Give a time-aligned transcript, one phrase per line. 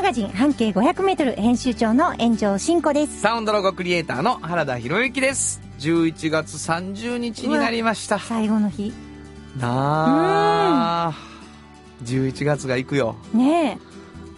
[0.00, 3.20] マガジン半径 500m 編集長の炎上真子です。
[3.20, 5.60] サウンドロゴクリエイターの原田博之です。
[5.78, 8.18] 11月30日になりました。
[8.18, 8.94] 最後の日。
[9.58, 11.12] なあ。
[12.04, 13.14] 11月が行くよ。
[13.34, 13.78] ね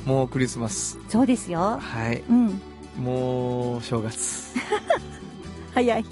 [0.05, 0.99] もうクリスマス。
[1.07, 1.79] え、そうですよ。
[1.81, 2.25] はい。
[2.29, 2.61] うん。
[2.99, 4.57] もう正月。
[5.75, 6.05] 早い。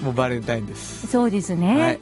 [0.00, 1.06] もうバレンタインです。
[1.06, 1.78] そうですね。
[1.78, 2.00] はい。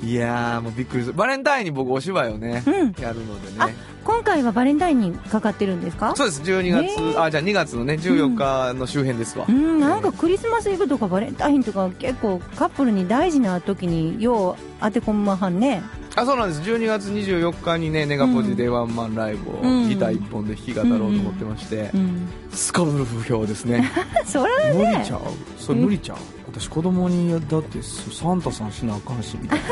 [0.00, 1.14] いやーもうびっくりする。
[1.14, 3.02] バレンタインに僕お芝居をね、うん。
[3.02, 6.14] やるのであね。、今回はバレンタインにかかってるんですか？
[6.14, 7.14] そうです、12月、ね。
[7.16, 9.46] あ、じゃあ2月のね、14日の周辺ですわ。
[9.48, 15.82] うん、なんかクリスマスイブとかバレンタインとか結構カップルに大事な時によう当て込まはんね。
[16.14, 16.62] あそうなんです。
[16.62, 19.88] 12月24日にねネガポジでワンマンライブをうん。
[19.88, 22.28] ギター一本で弾き語ろうと思ってまして、うん。
[22.52, 23.90] すこぶる不評ですね。
[24.24, 24.74] それはね。
[24.74, 25.20] 無理ちゃう？
[25.58, 26.18] それ無理ちゃう？
[26.50, 29.64] 私子供にだってサンタさんしなあかんしみたいな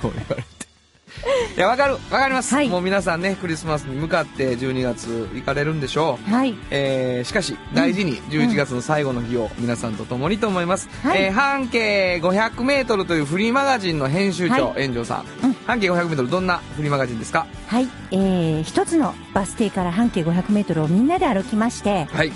[0.00, 0.56] と言われて。
[1.56, 2.68] いやわかるわかります、はい。
[2.68, 6.30] もう皆さんねクリスマスに向かって12月行かれるんでしょう。
[6.30, 6.54] はい。
[6.70, 11.22] えーしかし大事に11月の最後の日を皆さんと共にと思います、はい。
[11.22, 14.82] えー半径 500m というフリーマガジンの編集長、はい。
[14.88, 15.56] 炎上さん、うん。
[15.66, 17.46] 半径 500m どんなフリーマガジンですか？
[17.66, 17.88] はい。
[18.10, 22.32] えー、一つのバス停から半径500メートルをみんなで歩きまして、はい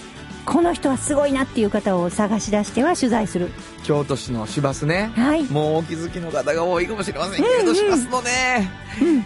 [0.46, 3.50] この人はすごいなっていう方を探し出しては取材する。
[3.84, 5.10] 京都市の市バスね。
[5.16, 5.44] はい。
[5.44, 7.44] もうお気づきの方が多いかもしれません。
[7.44, 8.70] けど、市バスのね、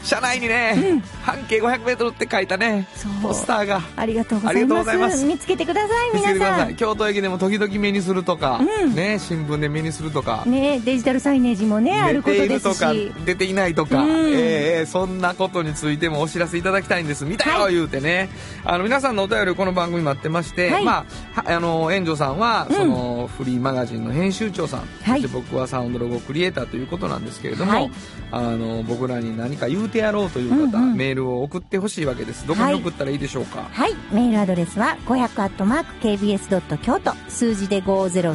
[0.03, 2.87] 車内にね、半径 500m って書いたね、
[3.23, 3.81] ポスターが。
[3.97, 5.25] ありがとうございます。
[5.25, 6.77] 見つけてください、皆さん。
[6.77, 8.95] 京都駅でも時々目にするとか、うん。
[8.95, 12.53] ね、新聞で目にするとか、ねデジタルサイネージもね、あ出ることですし。
[12.55, 12.93] るとか
[13.25, 14.11] 出ていないとか、うん。
[14.11, 17.25] えーえーそんなことについてもお知らせいただきたいんです。
[17.25, 17.75] 見たよ、はい。
[17.75, 18.29] 言うてね。
[18.65, 20.85] あの皆さんのお便りこの番組待ってまして、はい。
[20.85, 21.04] まあ
[21.35, 22.77] はあの炎上さんはうん。
[22.77, 25.23] そのフリーマガジンの編集長さん、はい。
[25.23, 27.91] そして僕はサウンドロゴクリエイターということなんですけれども、はい。
[28.31, 32.47] あの僕らに何か言うてやろうという方、メールを送ってほしいわけです。
[32.47, 33.95] どこに送ったらいいでしょうか、はい。
[34.13, 37.13] メールアドレスは500 KBS 京都。
[37.29, 38.35] 数字で500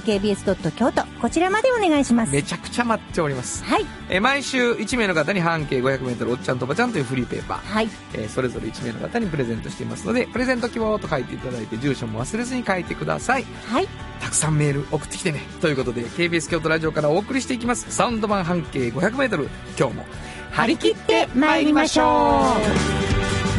[0.00, 1.04] KBS 京都。
[1.20, 2.32] こちらまでお願いします。
[2.32, 3.86] めちゃくちゃ待っております、はい。
[4.08, 7.58] えー毎週1名の方に半径 500m おっちゃんとおばちゃんというフリーペーパー。
[7.58, 7.88] はい。
[8.14, 13.44] えーそれぞれ1名の方にプレゼントしていますのでプレゼント希望と書いていただいて住所も忘れずに書いてください。
[13.66, 13.88] はい。
[14.20, 15.40] たくさんメール送ってきてね。
[15.60, 17.86] ということで KBS 京都ラジオからお送りしていきます。
[17.90, 19.48] サウンド版半径 500m
[19.78, 20.04] 今日も。
[20.52, 22.56] 張り切って参りましょ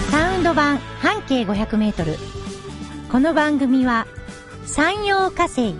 [0.07, 0.11] う。
[0.11, 2.15] サウンド版半径500メートル。
[3.11, 4.07] この番組は、
[4.65, 5.75] 山陽火星、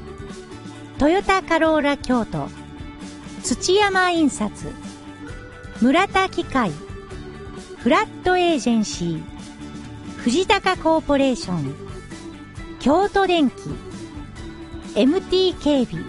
[0.97, 2.49] トヨタカローラ京都、
[3.43, 4.51] 土山印刷、
[5.81, 6.71] 村田機械、
[7.79, 9.23] フラットエージェンシー、
[10.17, 11.86] 藤高コーポレーション、
[12.79, 13.55] 京都電機、
[14.95, 16.03] MT 警備、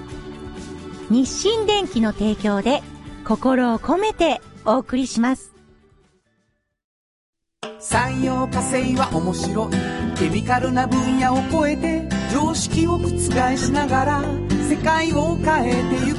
[1.11, 2.83] 日清電機の提供で
[3.25, 5.55] 心を込めてお送りします。
[7.81, 9.73] 産業化成は面白い。
[10.19, 13.09] ケミカルな分野を超えて常識を覆
[13.57, 14.23] しながら
[14.69, 16.19] 世界を変えてゆく。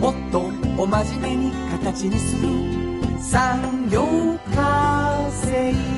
[0.00, 0.40] もっと
[0.80, 2.48] お真面目に形にする。
[3.20, 4.06] 産業
[4.54, 5.97] 化成。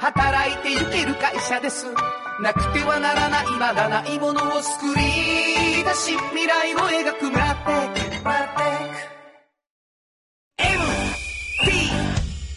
[0.00, 1.86] 働いてゆける会社です。
[2.40, 8.22] なくてはならないまだないものを作り出し未来を描く村テック。
[8.22, 9.18] 村テック
[10.62, 11.68] MT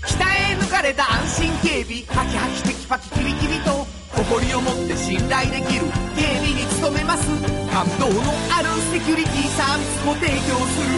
[0.06, 2.04] 北へ抜かれた安心警備。
[2.06, 3.72] ハキハキテキパキキビキビと
[4.16, 5.86] 誇りを持って信頼できる。
[6.16, 7.28] 警備に努めます。
[7.74, 8.22] 感動の
[8.54, 10.38] あるセキュリティサービスも提供
[10.70, 10.94] する。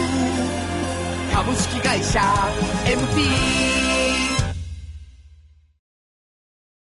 [1.32, 2.20] 株式会社
[2.84, 4.13] MT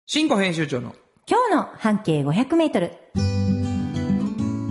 [0.07, 0.95] 新庫編集長の
[1.27, 2.91] 今日の半径500メートル。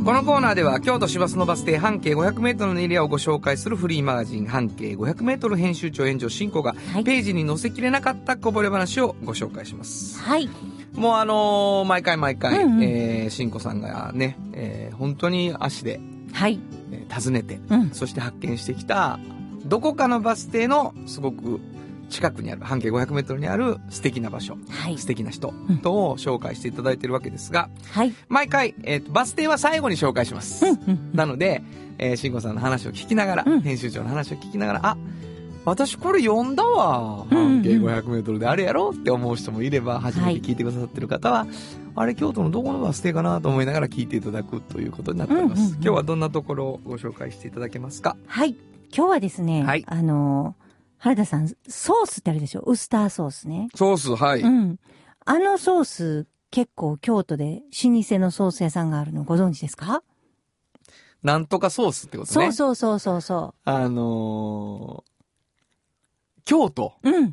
[0.05, 10.21] このコーナーでは京都市バスのバス停半径 500m のエリアをご紹介するフリーマガジン半径 500m 編集長炎上進行がはいページに載せきれなかったこぼれ話をご紹介します。
[10.23, 10.49] はい。
[10.93, 15.99] もうあのー毎回毎回、うんうんえー、しんこさんがね、えー本当に足で、
[16.33, 16.61] はい。
[16.93, 17.91] えー訪ねて、うん。
[17.91, 19.19] そして発見してきた、
[19.65, 21.61] どこかのバス停のすごく
[22.15, 25.07] 近くにある、半径500メートルにある素敵な場所、はい素。
[25.07, 28.15] 敵な人うんとを紹介していただいているわけですが、はい。
[28.29, 30.65] 毎回、えーとバス停は最後に紹介します。
[31.13, 31.63] なので、
[31.99, 34.97] えー、慎吾さんの話を聞きながら、うん編集長の話を聞きながら、あ、
[35.65, 37.25] 私これ読んだわ。
[37.31, 41.47] 半径500メートルであれやろって思う人もいれば、初めて聞いてくださってる方は、
[41.97, 45.61] あれ京都のどこのバス停かなと思いながら聞いていただくということになっております。
[45.61, 48.17] うんうんうん今日はどんなところをご紹介していただけますか？
[48.27, 48.57] はい。
[48.97, 50.64] 今日はですね、はいあのー
[51.05, 52.61] 原田さん、ソースってあるでしょ？
[52.63, 53.69] ウスターソースね。
[53.75, 54.41] ソース、はい。
[54.41, 54.79] うん。
[55.27, 60.03] あのソース、結構京都で老舗のソース屋さんがあるのご存知ですか、
[61.23, 62.53] なんとかソースってことね。
[62.53, 66.95] そうそうそうそうそあのー、京都。
[67.03, 67.11] う。
[67.11, 67.25] うん。
[67.27, 67.31] へ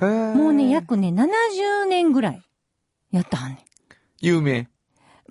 [0.00, 2.42] ーもうね、約ね、70年ぐらい
[3.12, 3.64] やったはんね
[4.20, 4.62] 有名。
[4.62, 4.68] ん。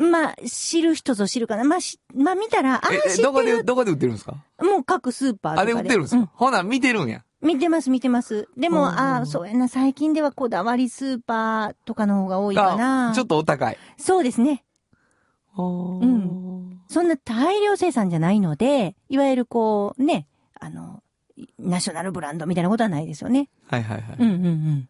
[0.10, 1.66] まあ、知る人ぞ知るかな。
[1.66, 3.66] まあ、し、まあ見たら、ああ、え、知えどこで、ってる。
[3.66, 4.36] どこで売ってるんですか？
[4.62, 5.72] もう各スーパーとかで。
[5.74, 7.26] あれ売ってるんですか、うほな、見てるんや。
[7.42, 8.48] 見てます、見てます。
[8.58, 13.12] でも、うんああ、そうやな、最近ではこだわりスーパーとかの方が多いかな。
[13.12, 13.78] あちょっとお高い。
[13.98, 14.64] そうですね。
[15.58, 16.80] うん。
[16.88, 20.28] そんな大量生産じゃないので、いわゆるこう、ね、
[20.60, 21.04] あの、
[21.60, 23.50] ナショナルブランドみたいなことはないですよね。
[23.68, 24.16] はいはいはい。
[24.20, 24.90] うんうんうん。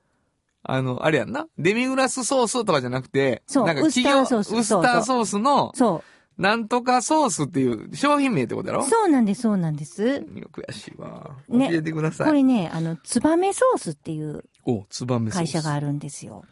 [0.64, 1.48] あの、あれやんな。
[1.58, 6.04] デミグラスソースとかじゃなくて、そうなんかウスターソースウスターソースの、そ
[6.38, 8.84] なんとかソースっていう商品名ってことやろ？
[8.84, 8.88] う。
[8.88, 10.26] そうなんです、そうなんです。
[10.52, 11.32] 悔しいわ。
[11.50, 12.28] ね教えてください。
[12.28, 15.32] これね、あの、ツバメソースっていうお、ツバメ。
[15.32, 16.44] 会社があるんですよ。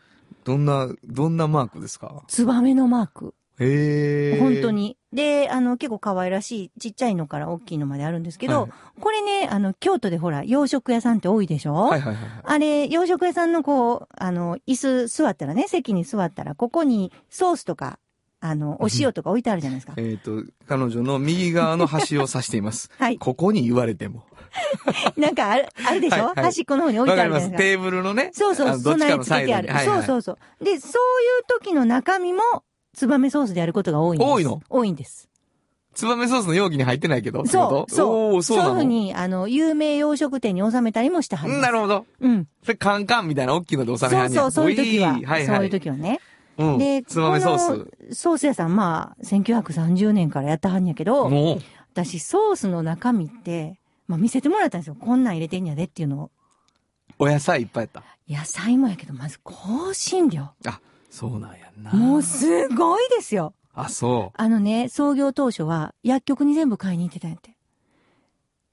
[0.44, 2.24] どんな、どんなマークですか？
[2.28, 3.36] ツバメのマーク。
[3.58, 4.40] へえ。
[4.40, 4.72] 本当。
[4.72, 4.98] に。
[5.14, 11.74] で、あの、結構可愛らしい、ちっちゃいのから大きいのまであるんですけど、はいこれね、あの、京都でほら、洋食屋さんって多いでしょ？
[11.74, 12.42] はいはいはいはい。
[12.44, 18.00] あれ、洋食屋さんのこう、あの、椅子座ったらね、席に座ったら、ここにソースとか、
[18.48, 19.94] あの、お塩とか置いてあるじゃないですか。
[19.98, 22.92] えっ、と、彼女の右側の端を指しています。
[23.00, 23.18] はい。
[23.18, 24.24] ここに言われても。
[25.18, 27.14] なんかある、あるでしょ、端っこの方に置い。
[27.14, 27.58] てあるじゃないですか。
[27.58, 28.30] テーブルのね。
[28.34, 29.62] そうそう、備えのサイドに。
[29.62, 29.86] 付けてある。
[29.86, 30.64] そうそうそう。
[30.64, 32.42] で、そういう時の中身も、
[32.94, 34.32] ツバメソースであることが多いんです。
[34.32, 34.62] 多いの？
[34.70, 35.30] 多いんです。
[35.96, 37.46] ツバメソースの容器に入ってないけど。
[37.46, 38.44] そう、そう。
[38.44, 41.72] そういうふうに、あの、有名洋食店に収めたりもしてはりうんます。
[41.72, 42.06] なるほど。
[42.20, 42.48] うん。
[42.64, 45.14] それカンカンみたいな大きいので収めはねそうんそう、そういう時は。
[45.14, 45.46] はいはい。
[45.46, 46.20] そういう時はね。
[46.58, 46.78] うん。
[46.78, 51.08] で、つばめソーこのソース屋さん、まあ、1930年からやったはんやけス。
[51.08, 51.30] ど。
[51.94, 54.96] 私、ソースの中身って、まあ見せてもらったんですよ。
[55.00, 56.32] こんなん入れてんやでっていうのを。
[57.18, 59.54] お野菜いっぱいやっ野菜もやけど、まず香
[59.94, 60.50] 辛料。
[60.64, 60.72] た。
[60.72, 61.92] あ、そうなんやんな。
[61.94, 63.54] もうすごいですよ。
[63.74, 67.56] あ、そあのね、創業当初は薬局に全部買いに行ってたんやって。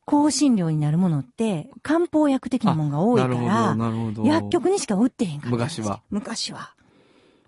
[0.06, 3.06] 香辛料になるものって、漢方薬的なもんがう。
[3.06, 3.76] 多いから。
[4.24, 5.50] 薬局にしか売ってへんから。
[5.52, 6.02] 昔は。
[6.10, 6.74] 昔は。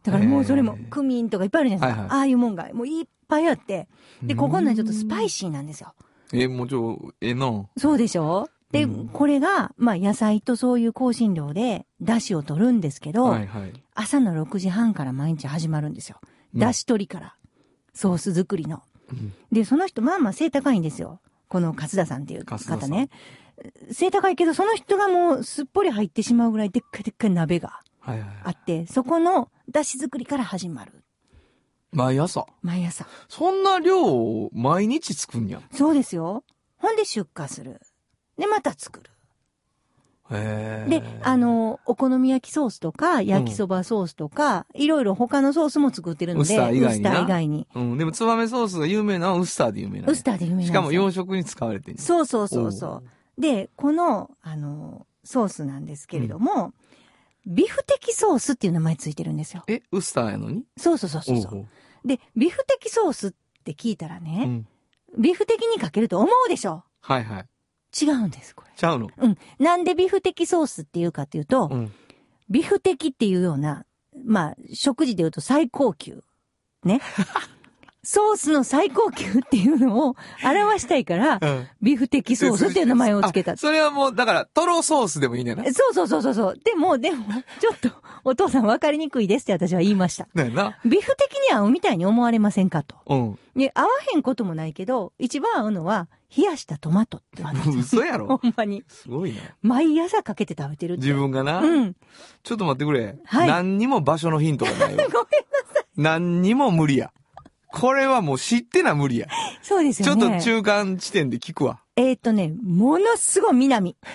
[0.04, 2.02] だからもうそれもクミンとかいっぱいあるじゃないですか。
[2.02, 3.88] はいはいああいうもんが、もういっぱいあって。
[4.22, 5.94] で、ここのはちょっとスパイシーなんですよ。
[6.32, 7.66] え、もうちょ、ええな。
[7.76, 8.48] そうでしょ？
[8.70, 13.72] で、うんこれが、まあ野菜とそういう香辛料で、出汁を取るんですけど、はいはい。
[13.94, 16.18] 朝の6時半から毎日始まるんですよ。
[16.54, 17.36] うん出汁取りから。
[17.94, 18.82] ソース作りの。
[19.10, 21.20] うんで、その人、まあまあ背高いんですよ。
[21.48, 23.08] この勝田さんっていう方ね。
[23.92, 28.28] 背高いけど、その人がもうすっぽり入ってしまうぐらいでっかいでっかい鍋がはいはい。
[28.44, 31.04] あって、そこの出汁作りから始まる。
[31.92, 32.46] 毎朝？
[32.62, 33.06] 毎朝。
[33.28, 35.58] そんな量を毎日作んや？
[35.58, 35.62] ん。
[35.72, 36.44] そうですよ。
[36.76, 37.80] ほんで出荷する。
[38.36, 39.10] で、また作る。
[40.30, 40.90] へえ。
[40.90, 47.68] で、あ、の、お好み焼きソースとか、焼きそばソースとか、いろいろ他のソースも作ってるので、ウスター以外になウスター以外に。
[47.74, 47.98] うん。
[47.98, 50.12] でも、ツバメソースが有名なのはウスターで有名なの。
[50.12, 51.98] ウスターで有名なしかも洋食に使われてる。
[51.98, 53.02] そうそうそうそ
[53.38, 53.40] う。
[53.40, 56.72] で、この、あの、ソースなんですけれども、
[57.46, 59.62] ビフテキソースっていう名前ついてるんですよ。
[59.68, 60.64] え、ウスターやのに？
[60.76, 61.68] そうそうそうそう
[62.04, 63.32] で、ビフテキソースっ
[63.64, 64.66] て聞いたらおうん。
[65.18, 66.84] ビフテキにかけると思うでしょ？
[67.00, 67.46] はいはい。
[68.04, 68.72] 違うんです、これ。
[68.76, 69.08] ちゃうの？
[69.16, 69.38] うん。
[69.58, 71.92] なんでビフテキソースっていうかっていうと、うん。
[72.50, 73.86] ビフテキっていうような、
[74.24, 76.22] まあ、食事で言うと最高級。
[76.82, 77.00] ね。
[78.04, 81.68] ソースの最高級っていうのを表したいから、うん。
[81.82, 83.56] ビフテキソースっていう名前をつけたあ。
[83.56, 85.64] それはもう、だから、トロソースでもいいねんな。
[85.64, 86.60] そうそうそうそうそう。
[86.62, 87.24] でも、でも、
[87.60, 87.90] ちょっと、
[88.24, 90.28] お父さん分かりにくいですって私は言いました。
[90.34, 90.78] だよな。
[90.84, 92.96] ビフ的に合うみたいに思われませんかと。
[93.06, 93.38] うん。
[93.56, 98.82] で、合わへんこともないけど、一番合うのは、冷やしたトマトって言われて嘘やろほんまに。
[98.88, 99.40] すごいな。
[99.62, 101.02] 毎朝かけて食べてるって。
[101.02, 101.60] 自分がな。
[101.60, 101.94] うん。
[102.42, 103.16] ちょっと待ってくれ。
[103.24, 104.88] はい何にも場所のヒントがないわ。
[104.90, 105.08] ごめんな
[105.72, 105.84] さい。
[105.96, 107.12] 何にも無理や。
[107.74, 109.26] これはもう知ってな無理や。
[109.62, 110.36] そうですちょよね。
[110.36, 111.80] っと中間地点で聞くわ。
[111.96, 113.96] えーっとね、ものすごい南。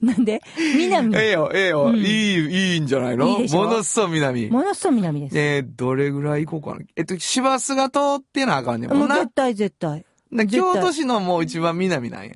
[0.00, 0.40] なんで？
[0.76, 1.14] 南。
[1.16, 3.40] ええよ、ええよ、うんいい、いいんじゃないの？
[3.40, 4.48] いいものすごい南。
[4.48, 5.38] ものすごい南です。
[5.38, 6.86] えー、どれぐらい行こうかな？
[6.96, 10.06] えっと、市バスが通ってなあかんねんもん絶対絶対。
[10.30, 12.32] な絶対京都市のもう一番南なんや。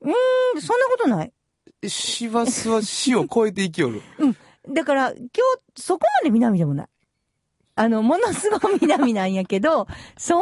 [0.00, 0.12] うん
[0.60, 1.32] そんなことない。
[1.86, 4.02] 市バスは市を越えて行きよる。
[4.72, 5.28] だから、今日、
[5.76, 6.86] そこまで南でもない。
[7.76, 10.40] あの、ものすごい南なんやけど、そん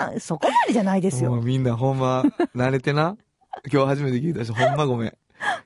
[0.00, 1.30] な、そこまでじゃないですよ。
[1.30, 2.22] もうみんなほんま、
[2.56, 3.16] 慣れてな。
[3.72, 5.12] 今日初めて聞いたし、ほんまごめん。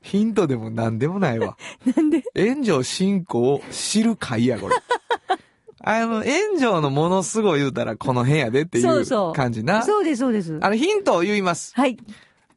[0.02, 1.56] ヒントでも何でもないわ。
[1.96, 2.22] なんで？
[2.36, 4.76] 炎上進行を知る会や、これ。
[5.88, 9.82] あの、炎上のものすごい言うたらこの辺やでっていうそうそう感じな。
[9.82, 10.58] そうです、そうです。
[10.60, 11.72] あの、ヒントを言います。
[11.76, 11.96] はい。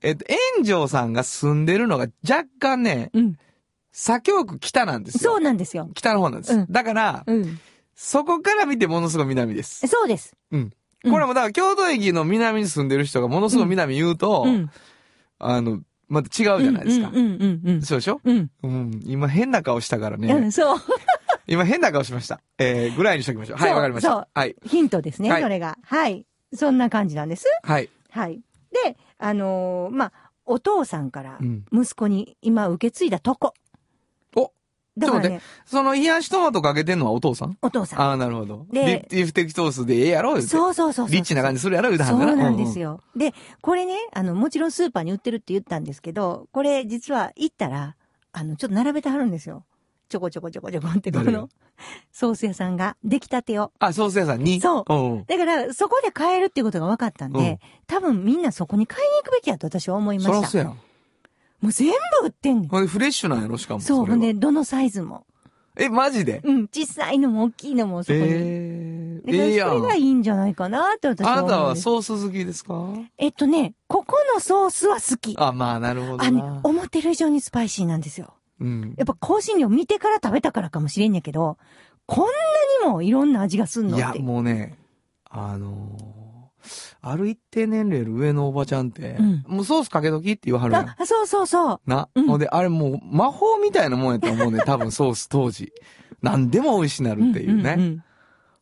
[0.01, 0.25] えっと、
[0.56, 3.36] 炎上さんが住んでるのが若干ね、うん。
[3.92, 5.32] 左京区北なんですよ。
[5.34, 5.89] そうなんですよ。
[5.94, 6.54] 北の方なんです。
[6.54, 7.60] うんだから、うん。
[8.01, 9.86] そこから見てものすごい南です。
[9.88, 10.34] そうです。
[10.51, 10.60] うん。
[11.03, 14.70] うんこれもだから京都駅の南に住んでる人がものすごい南言うと、うん。
[15.38, 17.10] あの、また違うじゃないですか。
[17.10, 18.20] うん、うん、うん、そうでしょ？
[18.24, 18.50] うん。
[18.63, 19.01] うん。
[19.06, 20.24] 今変な顔したからうん。
[20.24, 20.51] うねん、。
[20.51, 20.77] そう。
[21.48, 22.39] 今変な顔しました。
[22.58, 23.58] えー、ぐらいにしときましょう。
[23.58, 24.39] はい、わかりましそうた。
[24.41, 24.56] はい。
[24.65, 25.77] ヒントですね、はいそれが。
[25.84, 26.25] はい。
[26.53, 27.46] そんな感じなんです。
[27.63, 27.89] はい。
[28.12, 28.41] はい。
[28.86, 30.12] で、あのーまあ、
[30.46, 33.53] お父さんからうん息子に今受け継いだとこ。
[35.08, 37.58] おだからね、その冷やしトマトかけてんのはお父さん？
[37.62, 38.01] お父さん。
[38.01, 38.65] ああ、なるほど。
[38.72, 40.41] でリビフテキトースでええやろ？
[40.41, 41.10] そうそうそうそう。
[41.10, 43.01] リッチな感じするやろ言うてはそうなんですよ。
[43.15, 47.96] で、これね、あの、もちろんスーパーに売ってるって言ったんですけど、これ実は行ったら、
[48.32, 49.65] あの、ちょっと並べてはるんですよ。
[50.10, 51.50] ちょこちょこちょこちょこって、この、
[52.12, 53.72] ソース屋さんが、出来たてを。
[53.77, 54.60] あ、ソース屋さんに？
[54.60, 55.25] そううんうん。
[55.25, 60.34] だから、そこで買えるっていうことが分かったんで、うん多分みんなそこに買いに行くべきやと私は思いました。
[60.36, 60.79] そらそうやん。
[61.62, 61.89] もう全
[62.22, 62.70] 部売ってんねん。
[62.70, 63.58] ほんでフレッシュなんやろ？
[63.58, 63.82] しかも。
[63.82, 65.25] そう、ほんで、どのサイズも。
[65.78, 66.42] え、マジで？
[66.44, 68.25] うん、小さいのも大きいのもそこに。
[68.25, 69.60] えー、え。
[69.62, 71.75] それがいいんじゃないかなって私はあなたは。
[71.75, 72.74] ソース好きですか？
[73.18, 75.36] えっとね、ここのソースは好き。
[75.38, 78.34] あ、まあ、なるほどあ、ねな。、思ってる以上にスパイシーなんですよ。
[78.60, 78.94] うん。
[78.98, 81.58] やっぱ香辛料見てから食べたからかもしれんやけど、
[82.06, 84.13] こんなにもいろんな味がすんのいや。
[84.16, 84.78] もうね、
[85.30, 86.19] あのー
[87.01, 90.89] ある一定年齢の上のおばちゃんって、うんもうソースかけときって言わはるやん。
[90.89, 91.79] あ、そうそうそう。
[91.86, 92.10] な。
[92.13, 95.72] うんほんで、あれもう魔法みたいなもんやと思うね、多分ソース当時。
[96.22, 97.75] 何でも美味しなるっていうね。
[97.75, 98.03] んんん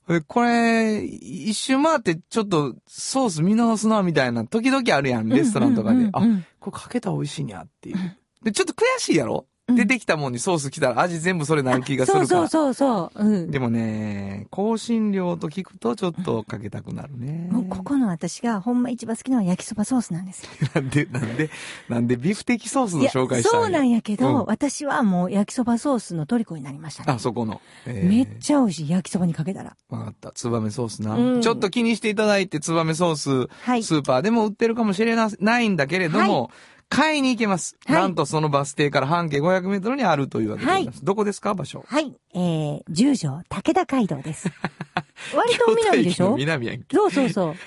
[0.10, 6.08] えこれ、一周回ってちょっとソース見直すな、みたいな時々あるやん、レストランとかで。
[6.14, 7.98] あうんうんうんうん、これかけたら美味しいんやっていう。
[8.44, 9.36] で、ちょっと悔しいやろ？
[9.36, 12.28] うん出てきたもんにソース来たら味全部それなる気がするから。
[12.28, 13.26] そうそうそうそう。
[13.26, 13.52] うん。
[13.52, 17.50] でもね、香辛料と聞くとちょっとかけたくなるね。
[17.52, 20.50] もうここの私がほんま一番好きなのは焼きそばソースなんですよ。
[20.74, 21.50] なんで、なんで、
[21.90, 27.14] なんでビフテキソースの紹介したそうなんやけど、うん私はもう焼きそばソースの虜になりましたね。
[27.14, 27.62] あ、そこの。
[27.86, 29.76] えーめっちゃ美味しい、焼きそばにかけたら。
[29.90, 30.32] わかった。
[30.32, 31.16] ツバメソースな。
[31.16, 36.52] うんちょっと気にしていただいて、ツバメソース、はいスーパーでも売ってるかもしれなないんだけれども、
[36.90, 37.76] 買いに行けます。
[37.86, 41.04] はいなんとそのバス停から半径500メートルにあるというわけでございます。
[41.06, 41.54] どこですか？
[41.54, 41.84] 場所。
[41.88, 42.16] はい。
[42.34, 44.50] えー、十条武田街道です。
[45.36, 46.36] 割と南でしょ？
[46.38, 46.96] 南やんけ。
[46.96, 47.56] そうそうそ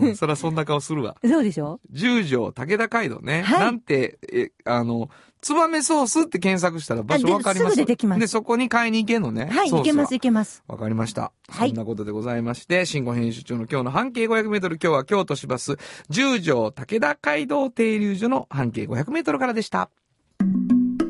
[0.00, 1.16] うん、そらそんな顔するわ。
[1.22, 1.28] う。
[1.28, 1.80] そうでしょ？
[1.90, 3.42] 十条武田街道ね。
[3.42, 5.08] はいなんて、え、あの、
[5.42, 7.74] ツバメソースって検索したら場所わかります？
[7.74, 9.46] すぐ出てきますで、そこに買いに行けんのね。
[9.46, 10.62] はい、ソースいけますいけます。
[10.68, 11.32] わかりました。
[11.48, 15.76] はいそんなことでございまして、新語編集長の今日の半径500メートル、今日は京都市バス、
[16.08, 19.90] 十条武田街道停留所の半径500メートルからでした。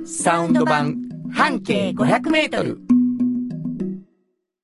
[0.06, 0.96] サウンド版
[1.30, 2.80] 半径500メートル。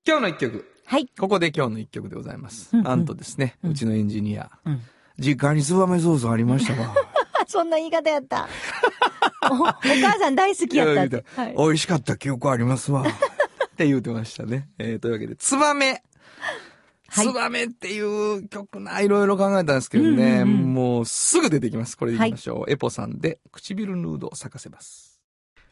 [0.06, 0.64] 今日の一曲。
[0.86, 1.06] はい。
[1.20, 2.70] ここで今日の一曲でございます。
[2.72, 4.50] うんうんなんとですね、うちのエンジニア。
[4.64, 4.80] うん
[5.20, 6.94] 実家にツバメソースありましたわ。
[7.40, 8.48] あ、 そんな言い方やった。
[9.42, 11.42] お お母さん大好きやった。
[11.42, 11.54] はい。
[11.56, 13.02] 美味しかった記憶ありますわ。
[13.02, 13.04] っ
[13.76, 14.68] て言うてましたね。
[14.78, 16.02] えー、というわけで、ツバメ。
[17.10, 21.96] はいツバメっていう曲な、いろいろ考えたんですけどね、うんうんうんもうすぐ出てきます。
[21.96, 22.70] これでいきましょう。
[22.70, 25.20] エポさんで、唇ヌードを咲かせます。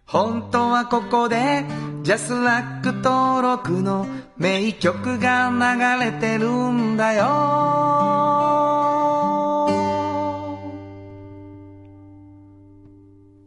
[0.07, 1.65] 本当はここで、
[2.03, 4.07] ジャスラック登録の
[4.39, 8.76] 名曲が流れてるんだよ。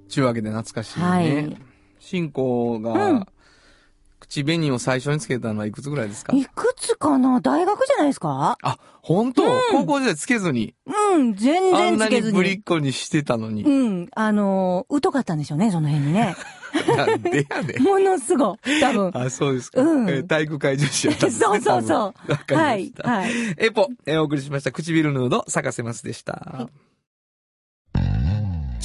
[0.10, 1.06] ちゅうわけで懐かしいね。
[1.06, 1.58] はい
[2.00, 3.25] 進行が、うん
[4.22, 6.36] 口紅を最初につけたのはいくつぐらいですか？
[6.36, 7.39] いくつかな？
[7.42, 8.58] 大学じゃないですか？
[8.62, 12.62] あ、本当、高校時代つけずに、うん、全然つけずにぶりっに。
[12.62, 13.63] 子にしてたのに。
[13.63, 16.36] うん、あのー、疎かったんでしょうね、その辺にね。
[16.96, 17.82] なんでやねん。
[17.82, 19.12] ものすごい、多分。
[19.16, 19.82] あ、そうですか。
[19.82, 21.46] うんえー体育会女子やったんですね。
[21.50, 21.96] そうそうそ
[22.28, 23.10] うわかりまはいし、た。
[23.10, 23.32] はい。
[23.58, 24.72] エポ、えーお送りしました。
[24.72, 26.70] 唇ヌード、咲かせますでした。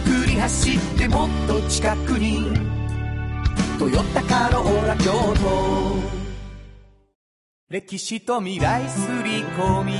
[0.00, 2.44] くり走ってもっと近くに
[3.78, 6.20] 「トヨタカローラ京都」
[7.70, 9.92] 歴史と未来すり込み。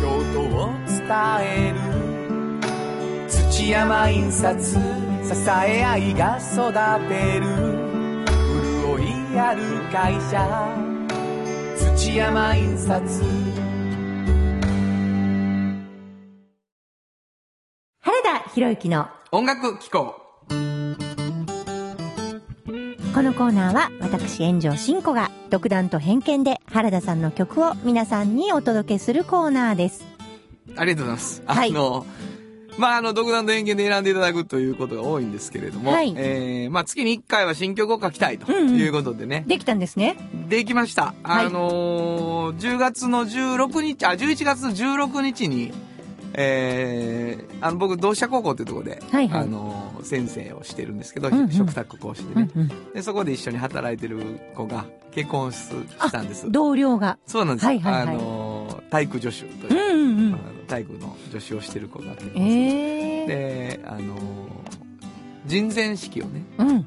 [0.00, 1.00] 京都を伝
[1.42, 1.78] える。
[3.28, 4.78] 土山印刷支
[5.50, 6.72] え合いが育
[7.08, 7.46] てる。
[8.86, 9.02] 潤
[9.34, 10.38] いある会社。
[11.96, 13.57] 土山印刷
[18.58, 20.16] 原田博之の音楽機構。
[23.14, 30.04] このコーナーは私炎上真子が独断と偏見で原田さんの曲を皆さんにお届けするコーナーです。
[30.76, 31.42] ありがとうございます。
[31.46, 32.06] はいあの、
[32.78, 40.16] まあ、あの、独断と偏見で選んでいただくということが多いんですけれども、はいえー、まあ、月に1回は新曲を書きたいとうんうんいうことでね、できたんですね。
[40.48, 41.14] できました。
[41.22, 45.72] はいあのー、10月の16日、あ、11月の16日に、
[46.34, 56.50] えー、あの、僕、同志社高校っていうところで、はいはいあのー先生をしてるんですけど、うんうん食卓講師でね、うんうんで、そこで一緒に働いてる子が結婚ししたんです。
[56.50, 57.18] 同僚が。
[57.26, 57.66] そうなんです。
[57.66, 60.38] はいはいはいあのー、体育助手といううんうんうん。
[60.68, 62.44] 体育の助手をしてる子が結婚する。
[62.44, 64.18] ええで、あのー
[65.46, 66.86] 人前式をね、うん。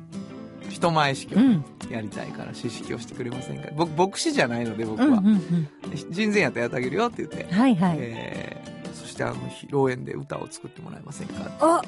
[0.69, 1.65] 人前式をうん。
[1.89, 5.09] やりたいから、詩式をしてくれませんか僕、牧師じゃないので僕うん。
[5.09, 5.21] うは。
[5.21, 5.27] ん。
[5.27, 5.67] うん。
[6.11, 7.97] 人前やったらやってあげるよって言って、はいはい。
[7.99, 8.61] え
[9.11, 11.81] してあの、披露宴で歌を作ってもらえませんかあ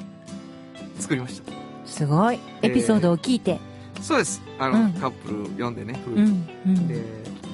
[1.00, 1.52] 作りました。
[1.86, 2.38] すごい。
[2.62, 3.58] エピソードを聞いて。
[4.00, 4.40] そうです。
[4.58, 6.48] あの、うんカップル読んでね、夫婦うん。
[6.66, 6.88] うん。
[6.88, 7.02] で、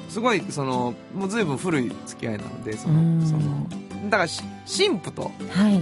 [0.08, 3.66] すごい、その、もう随分古い付き合いなので、そうんの、その、
[4.10, 5.80] だからし、神父とはい。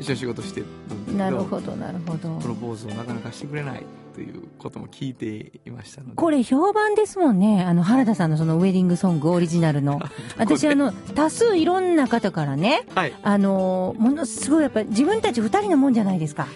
[0.00, 2.48] 一緒に仕事してるんですけど、なるほど、なるほどプ。
[2.48, 3.82] ロポーズをなかなかしてくれない
[4.18, 6.14] ということも聞いていましたので。
[6.16, 7.62] これ評判ですもんね。
[7.62, 10.00] あの、原田さんのそのウェディングソングオリジナルの。
[10.36, 13.12] 私あの、多数いろんな方からね、はい。
[13.22, 16.48] あの、ものすごいやっぱ自分たち二人のもんじゃないですか。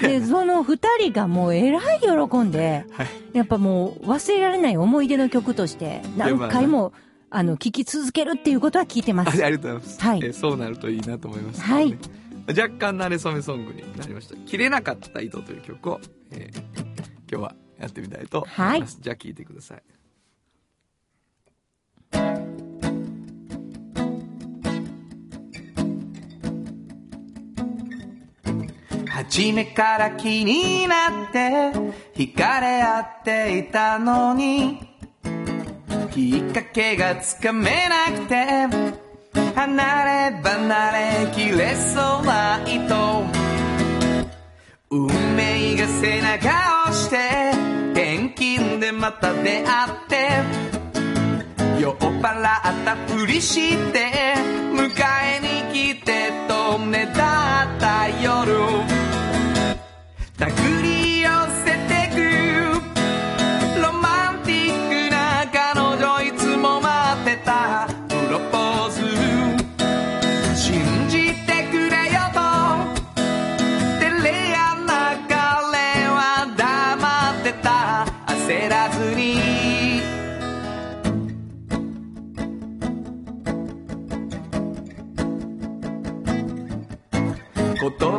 [0.00, 3.06] で、その二人がもうえらい喜んで、はい。
[3.34, 6.94] やっぱもう忘れられない思い出の曲として何回も、
[7.28, 9.44] あの、聴き続けるっていうことは聞いてまあす。
[9.44, 10.00] ありがとうございます。
[10.00, 11.94] はいえーそうなるといいなと思います、はい。
[12.48, 14.36] 若干慣れ初めソングになりました。
[14.46, 16.91] 切れなかった糸という曲を、えー
[17.32, 18.98] 今日はやってみたいと思います。
[19.00, 19.82] じゃあ聴いてください。
[29.06, 31.38] 初めから気になって
[32.14, 34.80] 惹かれ合っていたのに
[36.10, 38.66] きっかけがつかめなくて
[39.54, 43.24] 離れ離れ切れそうな糸
[44.90, 47.52] 運命が背中をして
[47.92, 50.28] 転勤でまた出会って
[51.80, 54.12] 酔っ払ったふりして
[54.72, 54.90] 迎
[55.36, 57.21] えに来てとねだ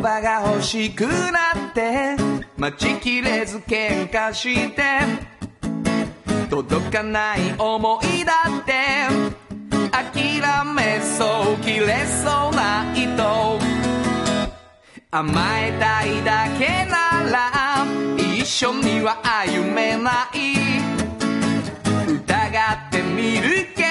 [0.03, 2.17] 葉が欲しくなって
[2.57, 4.99] 待ちきれず喧嘩して
[6.49, 8.73] 届かない思いだって
[9.91, 10.41] 諦
[10.75, 13.57] めそう切れそうな糸。
[15.09, 17.85] 甘えたいだけなら
[18.17, 20.57] 一緒には歩めない。
[22.07, 23.82] 疑ってみるけど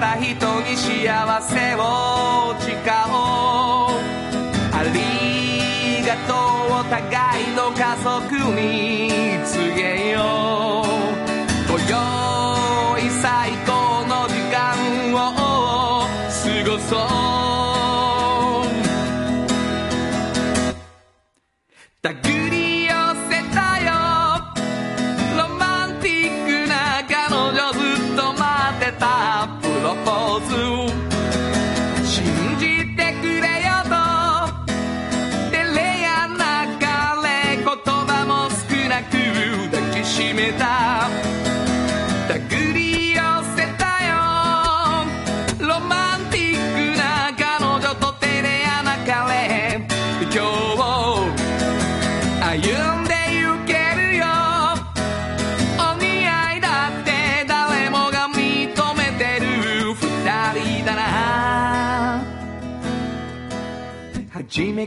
[0.00, 2.76] た人に幸せを誓
[3.10, 3.96] おう。
[4.72, 9.05] ありがとうお互いの家族に。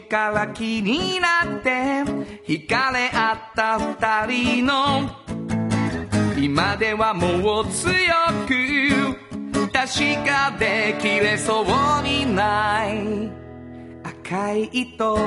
[0.01, 1.69] から気になって
[2.47, 5.09] 惹かれ合った二人の
[6.37, 7.91] 今ではもう強
[8.47, 9.19] く
[9.71, 13.31] 確かできれそうにない
[14.03, 15.17] 赤い糸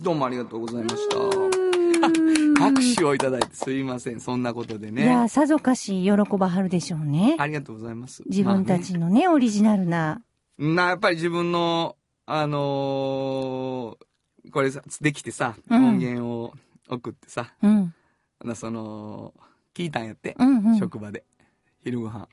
[0.00, 1.67] どうもありがとうございました。
[2.58, 4.20] 拍手をいただいてすいません。
[4.20, 5.28] そんなことでいや、ね。
[5.28, 7.36] さぞかし喜ばはるでしょうね。
[7.38, 8.22] ありがとうございます。
[8.26, 10.22] 自分たちのね、オリジナルな。
[10.58, 14.08] な、やっぱり自分の、あのー
[14.50, 16.54] これさ、できてさ、うん音源を
[16.88, 17.94] 送ってさ、うん。
[18.42, 19.34] なその、
[19.74, 20.78] 聞いたんやって、うんうん。
[20.78, 21.24] 職場で。
[21.84, 22.28] 昼ご飯、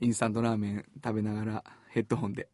[0.00, 2.48] インスタントラーメン食べながらヘッドホンで。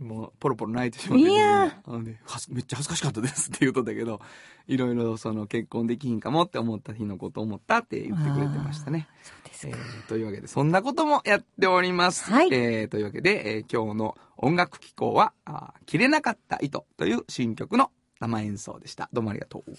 [0.00, 1.24] もう、ポロポロ泣いてしまって。
[1.30, 4.20] いやほんではすめっちゃ恥ずかしかったですって言うとったけど、
[4.66, 9.08] いろいろその結婚できひんかもって思った日のことを思ったって言ってくれてましたね。
[9.22, 9.78] そうですえか。
[9.78, 12.30] ーというわけで、そんなこともやっております。
[12.32, 19.08] はいえーというわけで、えー今日の音楽機構は、あー切れなかった糸という新曲の生演奏でした。
[19.12, 19.72] どうもありがとう。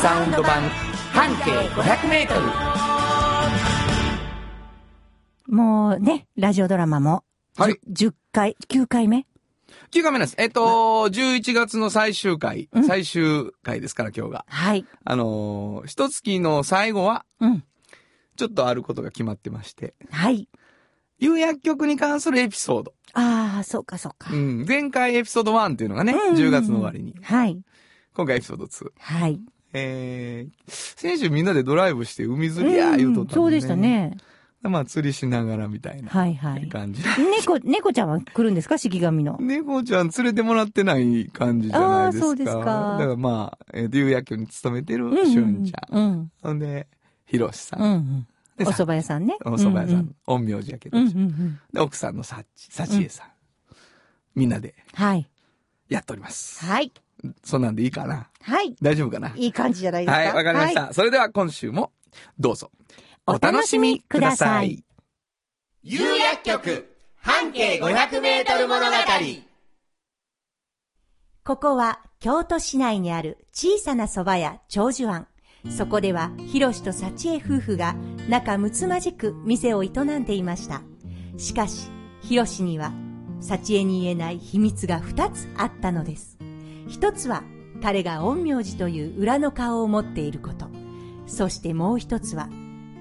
[0.00, 0.62] サウンド版
[1.12, 2.34] 半径500メート
[5.48, 5.54] ル。
[5.54, 7.24] もうね、ラジオドラマも、
[7.58, 9.26] はいじゅ10回、9回目
[9.90, 10.36] 9回目なんです。
[10.38, 10.60] えっ、と、
[11.08, 14.44] 11月の最終回、うん最終回ですから今日が。
[14.46, 14.86] はい。
[15.04, 17.64] あのー一月の最後は、うん。
[18.36, 20.48] ちょっとあることが決まってまして、はい。
[21.18, 22.94] 有薬局に関するエピソード。
[23.14, 24.32] ああ、そうかそうか。
[24.32, 24.64] うん。
[24.64, 27.16] 前回エピソード1っていうのがね、うんうんうん10月の終わりに。
[27.20, 27.60] はい。
[28.14, 28.92] 今回エピソード2。
[29.00, 29.40] はい。
[29.72, 33.74] えー、先週みんなでドライブして海釣りや言うとったもんそうでした。
[33.74, 34.16] ね。
[34.62, 36.68] まあ釣りしながらみたいなはいはい。
[36.68, 37.02] 感じ。
[37.36, 38.76] 猫、猫ちゃんは来るんですか？
[38.76, 39.36] 式神の。
[39.40, 42.26] 猫ちゃん連れてもらってない感じじゃないですか。
[42.26, 45.96] あーそうですかだからまあ、えー、有薬局に勤めてるうんしゅんちゃん。
[45.96, 46.32] うん。
[46.42, 46.88] ほんで、
[47.26, 47.80] ひろしさん。
[47.80, 48.26] うんうん。
[48.56, 49.36] でお蕎麦屋さんね。
[49.44, 50.16] お蕎麦屋さうんん。
[50.26, 51.58] 陰陽師やけど、うん。
[51.72, 53.26] で、奥さんのさち、さちえさん。
[54.34, 55.28] みんなではい。
[55.88, 56.64] やっております。
[56.64, 56.90] はい。
[57.44, 58.28] そんなんでいいかな？
[58.42, 58.74] はい。
[58.82, 59.32] 大丈夫かな？
[59.36, 60.18] いい感じじゃないですか？
[60.18, 60.92] はい、わかりました。
[60.92, 61.92] それでは今週も、
[62.38, 62.70] どうぞ。
[63.30, 64.82] お楽しみください。
[65.82, 68.86] 有薬局半径500メートル物語
[71.44, 75.28] ここは京都市内にある小さな蕎麦屋長寿庵。
[75.68, 77.96] そこでは、ひろしと幸恵夫婦が
[78.30, 80.80] 仲睦まじく店を営んでいました。
[81.36, 81.90] しかし、
[82.22, 82.92] ひろしには、
[83.40, 86.38] 幸恵に言えない秘密が二つあったのです。
[86.88, 87.42] 一つは、
[87.82, 90.70] 彼が陰陽師という裏の顔を持っていること。
[91.26, 92.48] そしてもう一つは、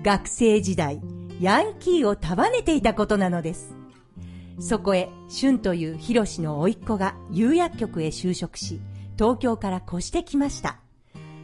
[0.08, 1.02] 学生時代、
[1.42, 3.76] ヤンキーを束ねていたことなのです。
[4.58, 8.80] そこへ、俊というヒロシの甥っ子が釉薬局へ就職し、
[9.18, 10.80] 東京から越してきました。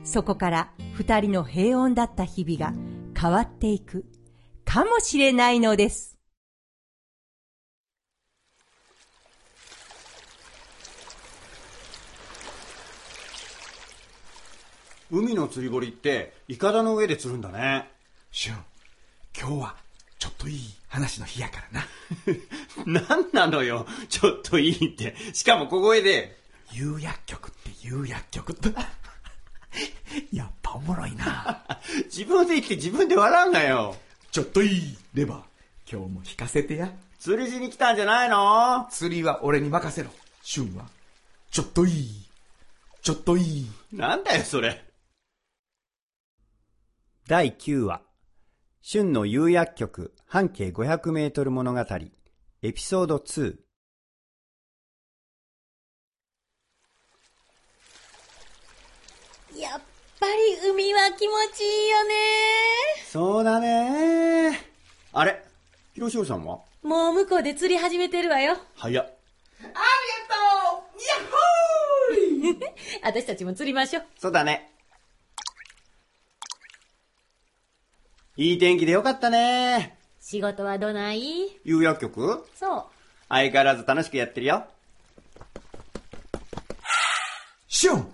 [0.06, 2.74] そこから二人の平穏だった日々が
[3.20, 4.06] 変わっていく、
[4.64, 6.18] かもしれないのです。
[15.12, 17.93] 海の釣り堀って、イカダの上で釣るんだね。
[18.36, 18.56] しゅん、
[19.40, 19.76] 今日は
[20.18, 21.82] ちょっといい話の日やから
[22.88, 23.02] な。
[23.08, 25.16] なんなのよ、ちょっといいって。
[25.36, 26.36] しかも小声で、
[26.72, 28.74] 有薬局って有薬局って。
[30.36, 31.64] やっぱおもろいな。
[32.12, 33.96] 自分で言って自分で笑うなよ。
[34.32, 35.42] ちょっといいレバー、
[35.88, 36.92] 今日も引かせてや。
[37.20, 38.88] 釣りしに来たんじゃないの？
[38.90, 40.10] 釣りは俺に任せろ。
[40.42, 40.90] しゅんは、
[41.52, 42.30] ちょっといい。
[43.04, 43.72] ちょっといい。
[43.92, 44.84] なんだよ、それ。
[47.28, 48.02] 第9話。
[48.86, 51.80] 春の釉薬局半径500メートル物語
[52.62, 53.56] エピソード2
[59.58, 59.82] やっ
[60.20, 62.14] ぱり海は気持ちいいよね。
[63.06, 64.60] そうだね
[65.14, 65.42] あれ
[65.94, 66.60] 広島さんは？
[66.82, 68.58] もう向こうで釣り始めてるわよ。
[68.76, 69.06] 早っ。
[73.02, 74.06] 私たちも釣りましょう。
[74.18, 74.73] そうだね。
[78.36, 79.96] いい天気でよかったね。
[80.20, 81.22] 仕事はどない？
[81.64, 82.44] 有薬局？
[82.56, 82.84] そう。
[83.30, 84.66] 相変わらず楽しくやってるよ。
[87.68, 88.08] シュン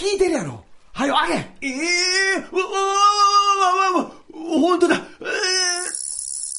[0.00, 2.84] 引いてるやろはよ、あげええー、わ、わ、わ、
[3.96, 4.94] わ、わ、わ、ほんとだ。
[4.94, 5.24] え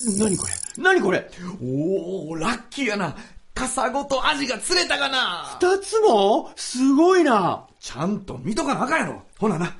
[0.10, 1.30] ー、何これ何これ
[1.62, 3.16] おー、ラッキーやな。
[3.54, 5.58] 傘ごとアジが釣れたがな。
[5.62, 7.66] 二つもすごいな。
[7.80, 9.24] ちゃんと見とかなあかんやろ。
[9.40, 9.74] ほなな。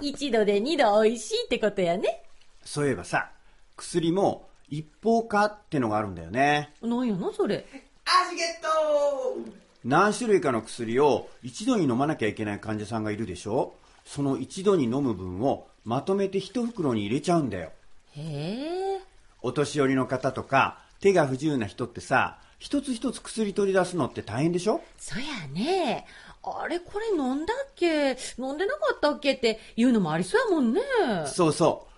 [0.00, 2.22] 一度で二度美味しいってことやね。
[2.68, 3.30] そういえばさ、
[3.78, 6.74] 薬も一方化ってのがあるんだよね。
[6.82, 7.64] なんやのそれ？
[8.04, 9.50] アジゲット
[9.86, 13.72] 何種類かの薬を一度に飲まなきゃいけない患者さんがいるでしょ
[14.04, 17.72] その一度に飲む分をまとめて一袋に入れちゃうんだよ。
[18.14, 19.00] へえ。
[19.40, 24.82] お年寄りの方とか手が不自由な人ってさ、一つ一つ薬取り出すのって大変でしょ？
[24.98, 26.04] そやね。
[26.42, 28.18] あれこれ飲んだっけ？
[28.38, 30.82] 飲んでなかったっけって言うのもありそうやもんね。
[31.26, 31.88] そうそう。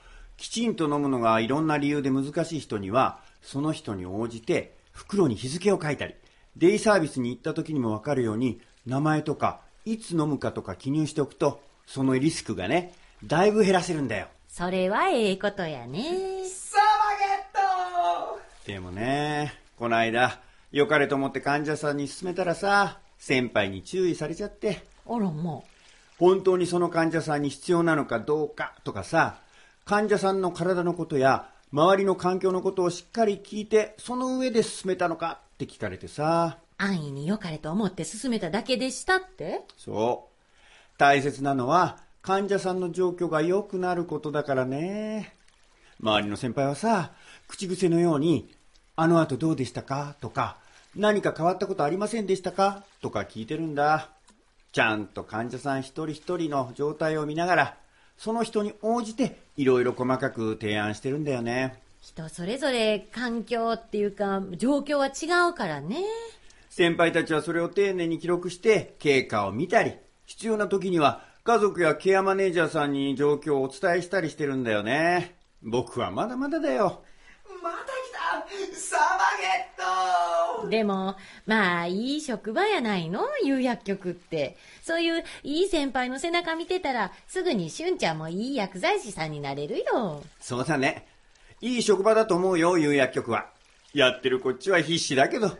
[0.40, 6.14] きちんと飲むのがいろんな理由で難しい人には、その人に応じて袋に日付を書いたり、
[6.56, 14.28] デイサービスに行った時にもわかるように、名前とか、いつ飲むかとか記入しておくと、そのリスクがね、だいぶ減らせるんだよ。
[14.48, 16.04] それはええことやね。
[16.48, 16.84] サバ
[17.18, 20.40] ゲットでもね、この間、
[20.72, 25.58] 良かれと思って患者さんに勧めたらさ、先輩に注意されちゃって、あらまあ。
[26.18, 29.40] 本当にその患者さんに必要なのかどうかとかさ、
[29.84, 39.62] 患者さんの体のことや、周りの環境のことをしっかり聞いて、その上で進めたのかって聞かれてさ、安易に良かれと思って進めただけでしたって？
[39.76, 40.98] そう。
[40.98, 45.34] 大切なのは、患者さんの状況が良くなることだからね。
[46.02, 47.12] 周りの先輩はさ、
[47.48, 48.50] 口癖のように、
[48.96, 50.16] あの後どうでしたか？
[50.20, 50.56] とか、
[50.96, 52.82] 何か変わったことありませんでしたか？
[53.02, 54.08] とか聞いてるんだ。
[54.72, 57.76] ちゃんと患者さん一人一人の状態を見ながら、
[58.20, 61.80] その人に応じていろいろ細かく提案してるんだよね。
[62.02, 66.04] 人それぞれ環境っていうか状況は違うからね。
[66.68, 69.94] 先輩たちはそれを丁寧に記録して経過を見たり、
[70.26, 75.36] 必要な時には家族やケアマネージャーさんに状況をお伝えしたりしてるんだよね。
[75.62, 77.02] 僕はまだまだだよ。
[77.62, 79.02] また来たサバ
[79.40, 80.19] ゲット
[80.68, 83.26] でも、まあ、いい職場やないの？
[83.44, 84.56] 有薬局って。
[84.82, 90.22] そういういい先輩の背中見てたら、すぐにしゅんちゃんもいい薬剤師さんになれるよ。
[90.40, 91.06] そうだね。
[91.60, 93.46] いい職場だと思うよ、有薬局は。
[93.92, 95.46] やってるこっちは必死だけど。
[95.46, 95.58] アジ3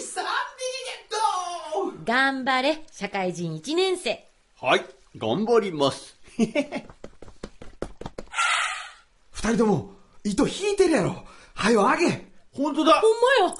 [0.00, 4.24] 匹ゲット頑張れ、社会人1年生。
[4.60, 4.84] はい、
[5.16, 6.16] 頑張ります。
[9.32, 11.24] 二人とも、糸引いてるやろ。
[11.54, 12.27] はよ、あげ
[12.58, 13.00] 本当だ。
[13.00, 13.10] ほん
[13.42, 13.54] まや。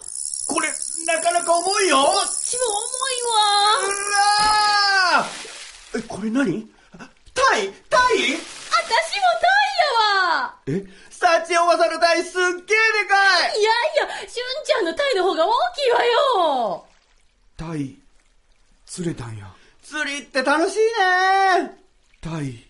[0.48, 0.68] これ、
[1.06, 2.02] なかなか重いよ。
[2.02, 2.82] こっちも重
[3.14, 3.22] い
[5.22, 5.26] わ。
[5.96, 6.68] え、これ何？
[7.32, 7.72] タイ？
[7.88, 8.34] タイ？
[8.34, 9.94] 私もタイや
[10.34, 10.54] わ。
[10.66, 12.64] え、サチおばさんのタイすっげえで
[13.08, 13.14] か
[13.54, 13.60] い。
[13.60, 16.84] いやいや、しゅんちゃんのタイの方が大きいわよ。
[17.56, 17.96] タイ、
[18.84, 19.46] 釣れたんや。
[19.82, 21.78] 釣りって楽しいね。
[22.20, 22.66] タイ、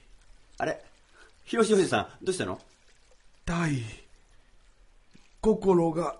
[0.59, 0.79] あれ？
[1.47, 2.61] ひろしおじさん、どうしたの？
[3.47, 3.83] タイ、
[5.41, 6.17] 心が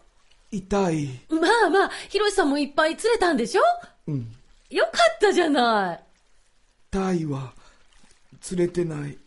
[0.51, 1.09] 痛い。
[1.29, 3.63] まあまあ、ひろしさんもいっぱい釣れたんでしょ？
[4.07, 4.35] うん。
[4.71, 6.01] よかったじゃない。
[6.91, 7.53] タイは
[8.41, 9.19] 釣れてない。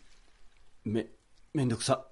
[0.84, 1.06] め、
[1.54, 2.04] めんどくさ。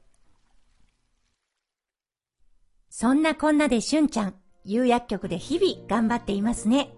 [2.88, 6.92] そんなこんなでしゅんちゃん、有薬局で日々頑張っていますね。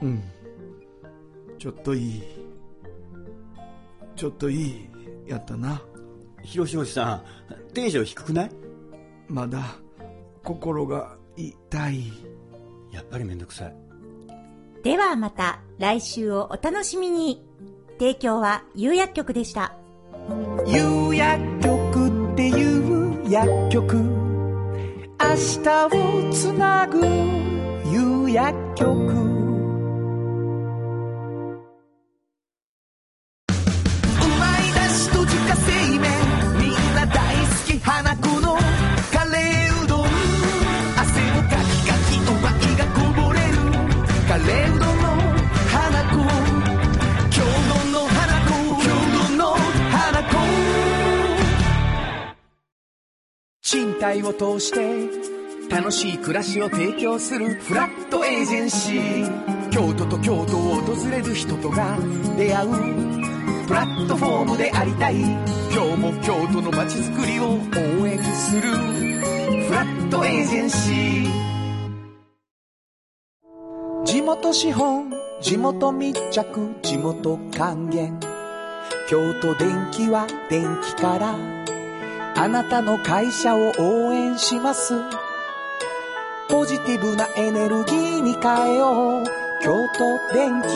[0.00, 0.22] うん。
[1.58, 2.22] ちょっといい。
[4.16, 4.88] ちょっといい。
[5.26, 5.82] やったな。
[6.42, 8.50] ひろしさん、テンション低くない？
[9.28, 9.76] まだ、
[10.42, 12.12] 心が痛い。
[12.92, 13.74] やっぱりめんどくさい。
[14.82, 17.44] ではまた来週をお楽しみに。
[17.98, 19.76] 提供は有薬局でした。
[20.66, 26.98] 有薬局っていう薬局明日をつなぐ
[27.92, 29.39] 有薬局
[54.10, 55.08] 賃貸を通して
[55.70, 59.70] 楽しい暮らしを提供するフラットエージェンシー。
[59.70, 61.96] 京都と京都を訪れる人とが
[62.36, 62.70] 出会う
[63.68, 65.20] プラットフォームでありたい。
[65.20, 67.50] 今日も京都の街づくりを
[68.02, 71.30] 応援するフラットエージェンシー。
[74.04, 78.18] 地元資本地元密着地元還元。
[79.08, 81.36] 京都電気は電気から
[82.42, 84.94] あなたの会社を応援します
[86.48, 89.24] ポジティブなエネルギーに変えよう
[89.62, 90.66] 京都電気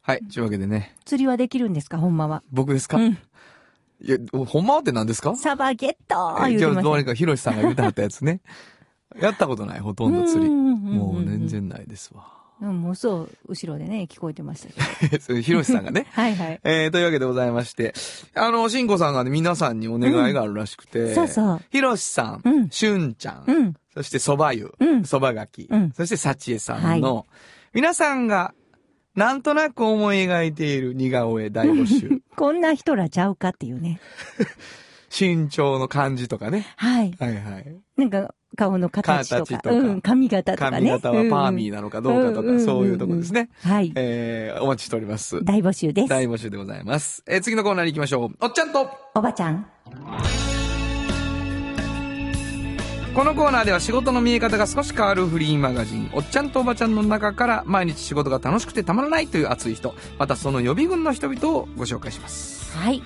[0.00, 0.20] はい。
[0.32, 0.96] というわけでね。
[1.04, 2.42] 釣りはできるんですか、ほんまは。
[2.50, 3.12] 僕ですか、うん。
[3.12, 3.18] い
[4.10, 4.16] や、
[4.46, 5.36] ほんまはって何ですか？
[5.36, 8.40] サバゲットえ今日どう言うてましにかヒロシさんが言うてはったやつね。
[9.20, 10.50] やったことない、ほとんど釣り。
[10.50, 12.39] うんうんうんうんもう全然ないですわ。
[12.60, 12.66] た。
[12.66, 15.20] うん、もうそう、後ろでね、聞こえてましたけど。
[15.22, 16.06] それヒロシさんがね。
[16.12, 16.60] はいはい。
[16.64, 17.94] えー、というわけでございまして、
[18.34, 23.74] あの、しんこさんがね、皆さんにお願いがあるらしくて、そうそうひろしさん、うんしゅんちゃん、うん。
[23.94, 27.26] そしてそば湯、うんそばがき、うんそしてさちえさんの、
[27.72, 28.54] 皆さんが、
[29.14, 32.20] なんとなく思い描いている似顔絵大募集。
[32.36, 34.00] こんな人らちゃうかっていうね。
[35.10, 36.66] 身長の感じとかね。
[36.76, 37.12] はい。
[37.18, 37.76] はいはい。
[37.96, 39.46] なんか、顔の形とか。
[39.46, 40.76] 形とかうん、髪型とかね。
[40.76, 43.48] 髪型はパーミーななのかどうかとか、そういうとこですね。。
[43.62, 43.92] はい。
[43.94, 45.42] えー、お待ちしております。
[45.44, 46.08] 大募集です。
[46.08, 47.24] 大募集でございます。
[47.26, 48.36] えー、次のコーナーに行きましょう。
[48.40, 49.66] おっちゃんとおばちゃん。
[53.14, 62.76] このコーナーでは仕事の見え方が少し変わるフリーマガジン、おっちゃんとおばちゃんの中から毎日仕事が楽しくてたまらないという熱い人、またその予備軍の人々をご紹介します。
[62.76, 63.02] はい。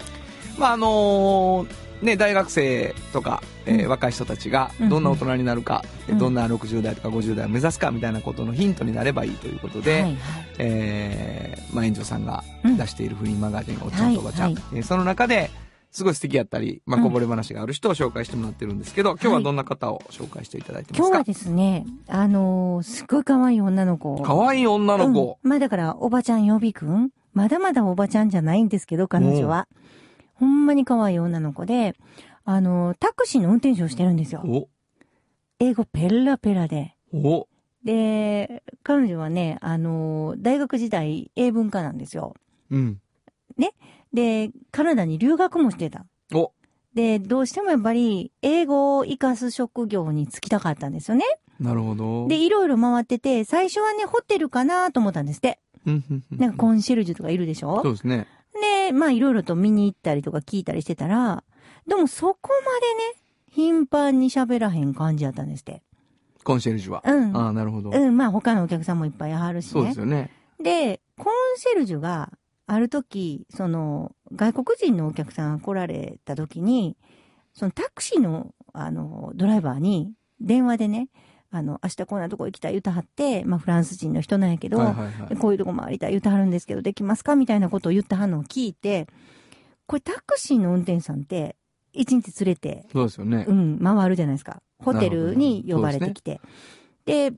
[0.58, 6.18] まあ、あのーね、大学生とか、えー若い人たちがうんどんな大人になるか、うん。
[6.18, 10.14] どんな60代とか50代を目指すかみたいなことのヒントになればいいということで、はいはい。
[10.58, 15.50] えーまあ、園長さんがうん出しているフリーマガジン、おっちゃんとおばちゃん、はいえーその中で、
[15.90, 24.20] すごい素敵やったり、まあ、こぼれ話がある人を紹介してもらってるんですけど、今日はどんな方を紹介していただいてますか、今日はですね、あのーすっごい可愛い女の子。
[24.22, 25.38] 可愛い女の子。
[25.42, 25.48] うん。
[25.48, 27.10] まあだから、おばちゃん予備軍。
[27.32, 29.66] まだまだおばちゃんじゃないんですけど、彼女は。
[30.44, 31.94] ほんまに可愛い女の子で、
[32.44, 34.42] あのータクシーの運転手をしてるんですよ。
[34.44, 34.68] お、
[35.58, 36.94] 英語ペラペラで。
[37.12, 37.48] お、
[37.84, 42.34] で、彼女はね、あのー大学時代英文科なんですよ。
[42.70, 43.00] うん。
[44.12, 46.06] で、カナダに留学もしてた。
[46.32, 46.52] お、
[46.94, 51.24] で、どうしてもやっぱり、英語を活かす職業に就きたかったんですよね。
[51.58, 52.28] なるほど。
[52.28, 55.58] で、いろいろ回ってて、最初はね、ホテルかなと思ったんですって。
[56.30, 57.82] なんかコンシェルジュとかいるでしょ？
[57.82, 58.26] そうですね。
[58.60, 61.44] で、まあいろいろと見に行ったりとか聞いたりしてたら、
[61.86, 65.82] でもそこまでね、頻繁に喋らへん感じやったんですって。
[66.42, 67.02] コンシェルジュは。
[67.04, 67.90] うんああ、なるほど。
[67.90, 69.70] うん、まあ他のお客さんもいっぱいあるしね。
[69.72, 70.30] そうですよね。
[70.62, 72.32] で、コンシェルジュが
[72.66, 76.96] ある時、その、外国人のお客さんが来られた時に、
[77.52, 81.08] そのタクシーの、あの、ドライバーに電話でね、
[81.56, 85.36] あの、明日こんなとこ行きたい言うたはって、まあフランス人の人なんやけど、はいはいはい。
[85.36, 89.06] こういうとこ回りたい言うてはるんですけど、できますかみたいなことを言ってはんのを聞いて、
[89.86, 91.54] これタクシーの運転手さんって、
[91.92, 93.52] 一日連れて、そうですよねう。
[93.52, 94.60] ん、回るじゃないですか。
[94.82, 96.40] ホテルに呼ばれてきて。
[97.06, 97.32] で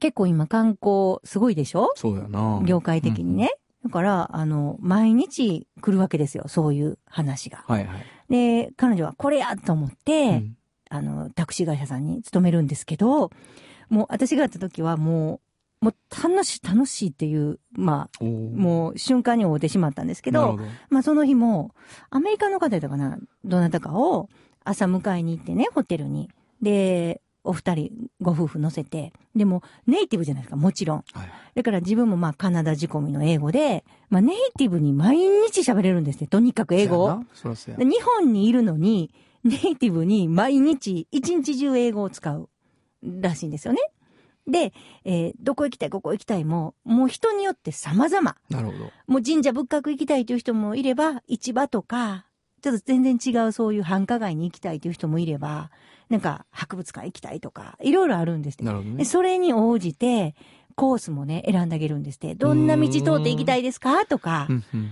[0.00, 1.90] 結構今観光すごいでしょ？
[1.96, 2.62] そうやな。
[2.66, 3.50] 業界的にね。
[3.82, 6.44] だから、あの、毎日来るわけですよ。
[6.48, 7.64] そういう話が。
[7.66, 7.74] うん。
[7.74, 8.04] はいはい。
[8.28, 10.57] で、彼女はこれやと思って、うん
[10.90, 13.30] あの、タクシー会社さんに勤めるんですけど、
[13.88, 15.40] もう私が会った時はも
[15.80, 20.60] う、もう楽しい楽しいっていう、まあ、もう瞬間に会うてしまったんですけど、ど。
[20.90, 21.74] まあその日も、
[22.10, 24.28] アメリカの方だったかな、どなたかを
[24.64, 26.30] 朝迎えに行ってね、ホテルに。
[26.60, 29.12] で、お二人、ご夫婦乗せて。
[29.36, 31.04] でも、ネイティブじゃないですか、もちろん。
[31.12, 31.28] はい。
[31.54, 36.26] だから自分もまあカナダ仕込みの英語で、まあネイティブに毎日喋れるんですね。
[36.26, 37.24] とにかく英語を。
[37.78, 39.14] 日本にいるのに、
[39.48, 42.48] ネイティブに毎日、一日中英語を使う
[43.02, 43.80] らしいんですよね。
[44.46, 44.72] で、
[45.04, 48.36] えーどこ行きたい、ここ行きたいも、もう人によって様々。
[48.50, 48.90] なるほど。
[49.06, 52.24] もう神社仏閣行きたいという人もいれば、市場とか、
[52.62, 55.70] ちょっと全然違うそういう繁華街に行きたいという人もいれば、
[56.08, 59.04] なんか博物館行きたいとか、いろいろあるんですってなるほどねで。
[59.04, 60.34] それに応じて、
[60.74, 62.34] コースもね、選んであげるんですって。
[62.34, 64.06] どんな道通って行きたいですか？
[64.06, 64.90] とかう、んうん。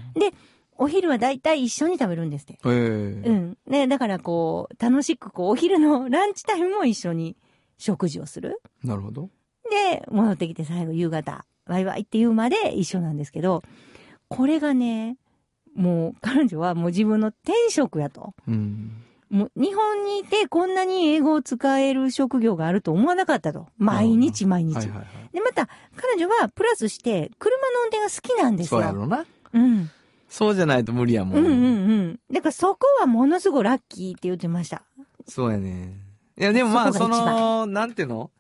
[0.78, 2.58] お昼はだいたい一緒に食べるんですって。
[2.64, 3.58] ええうん。
[3.66, 7.36] ね、だからこう、楽しくこう、お昼のランチタイムも一緒に
[7.78, 8.60] 食事をする。
[8.84, 9.30] なるほど。
[9.70, 13.62] で、戻ってきて最後夕方、バイバイって言うまで一緒なんですけど、
[14.28, 15.16] これがね、
[15.74, 18.34] もう彼女はもう自分の転職やと。
[18.48, 19.02] うん。
[19.28, 23.66] もう日本にいてこんなに英語を使える職業があると思わなかったと。
[23.76, 24.76] 毎日毎日。
[24.76, 25.06] はいはいはい。
[25.32, 28.80] で、また彼女はプラスして車の運転が好きなんですよ。
[28.80, 29.24] そうやろな。
[29.52, 29.90] うん。
[30.36, 31.34] そうじゃないと無理やも。
[31.34, 31.58] うんんうんう
[32.08, 32.20] ん。
[32.30, 34.82] だからそこはものすごいラッキーって言ってました。
[35.26, 35.94] そうやね。
[36.36, 38.30] いや、でもまあ、その、なんていうの？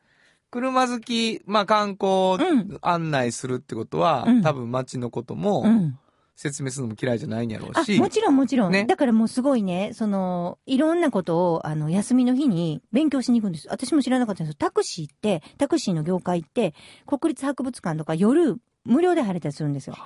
[0.50, 5.98] 車好き、まあ観光うん案内するってことは、うん多分街のこともうん。
[6.38, 7.98] 説明するのも嫌いじゃないんやろうあ、し。
[7.98, 8.72] もちろんもちろん。
[8.72, 13.68] ねだからもうすごいね、その、いろんなことを、あの、休みの日に勉強しに行くんです。
[13.70, 14.56] 私も知らなかったんですよ。
[14.58, 16.74] タクシーって、タクシーの業界って、
[17.06, 19.96] 国立博物館とか夜、無料で入れたりするんですよ。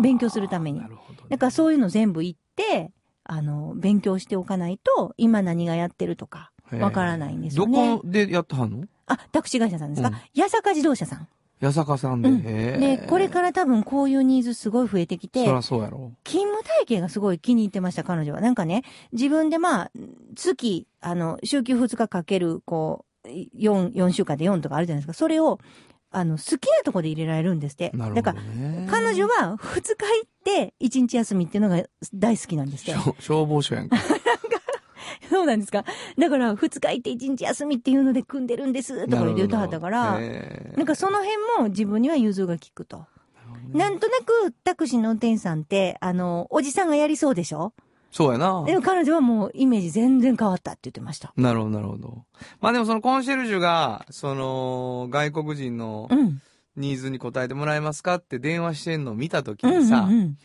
[0.00, 2.92] 勉強するためになるほどね、だからそういうの全部行って、
[3.24, 8.84] あの、勉強しておかないと、今何がやってるとか、わからないんですよねどこでやってはんの？
[9.06, 11.28] あ、タクシー会社さんですか、うん八坂自動車さん。
[11.60, 12.28] 八坂さんで。
[12.28, 16.12] うんへで、ーこれから多分こういうニーズすごい増えてきてそ、らそうやろ。
[16.24, 18.40] 勤務体系がすごい気に入ってました、彼女は。
[18.40, 19.90] なんかね、自分でまあ、
[20.36, 25.12] 月、あの、週休2日かける、こう、4、4週間で4とかあるじゃないですか。
[25.12, 25.58] それを、
[26.12, 27.90] あの、好きなとこで入れられるんですって。
[27.94, 28.86] なるほどだから、ね。
[28.90, 31.82] 彼女は2日行って1日休みっていうのが
[32.14, 32.92] 大好きなんですって。
[32.94, 33.96] 消消防署や んか。
[35.28, 35.84] そうなんですか。
[36.18, 40.18] だから、2日行って1日休みっていうので組んでるんです、とか言って言ってはったから、
[40.76, 43.06] なんかその辺も自分には融通が利くと。
[43.72, 47.72] なんとなくタクシーの運転手さんって、あの、おじさんがやりそうでしょ？
[48.10, 48.64] そうやな。
[48.64, 51.32] でも彼女はもうイメージ全然変わったって言ってました。
[51.36, 52.24] なるほど、なるほど。
[52.60, 56.42] まあでもそのコンシェルジュが、その、外国人のうん。
[56.76, 60.38] ニーズに応えてもらえますかって電話してんのを見たときうんにさ、うんうん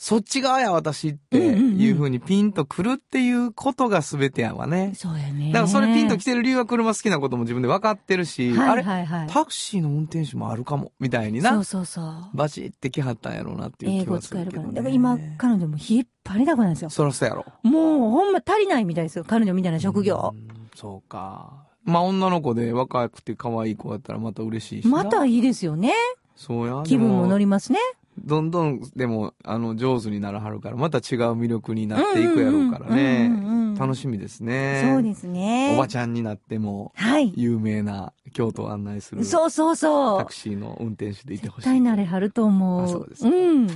[0.00, 4.92] そっち側や私っていう風にピンとくるっていうことが全てやわね。
[4.94, 5.48] そうやね。
[5.52, 9.28] だからそれピンと来てる理由は車好きなことも自分で分かってるし、あれ、はいはいはい。
[9.28, 12.04] タクシーの運転手もあるかも、みたいになそう、そうそう。
[12.32, 14.68] バチって来はったんやろうなっていう英語気はす使えるから。
[14.68, 16.90] だから今、彼女も引っ張りだこなんですよ。
[16.90, 17.44] そらそうやろ。
[17.64, 19.24] もうほんま足りないみたいですよ。
[19.26, 20.36] 彼女みたいな職業う。
[20.36, 21.66] んそうか。
[21.82, 24.90] まあ女の子で若くて可愛い子だったらまた嬉しいしな。
[25.02, 25.92] またいいですよね。
[26.36, 26.84] そうや。
[26.84, 27.44] 気分も乗り。
[27.44, 27.80] りますね。
[28.24, 31.02] どんどん、でも、あの、上手にならはるから、また違う
[31.32, 33.04] 魅力になっていくやろうからうんうんうん
[33.52, 33.78] うんね。
[33.78, 34.82] 楽しみですね。
[34.92, 35.72] そうですね。
[35.74, 37.32] おばちゃんになっても、はい。
[37.36, 39.24] 有名な京都を案内する。
[39.24, 40.34] そうそうそうタク。
[40.34, 41.68] シーの運転手でいてほしい。
[41.68, 42.84] 絶対なれはると思う。
[42.84, 43.68] あそうですかうん。
[43.68, 43.72] う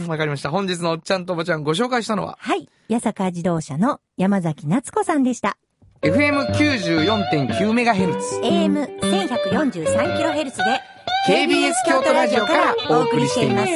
[0.00, 0.50] ん、わかりました。
[0.50, 2.68] 本日のおっちゃんとおばちゃんご紹介したのは、はい。
[2.90, 5.56] 八坂自動車の山崎夏子さんでした。
[6.02, 8.40] FM94.9MHz。
[8.42, 10.80] AM1143kHz で
[11.26, 13.72] KBS 京都ラジオからお送りしています。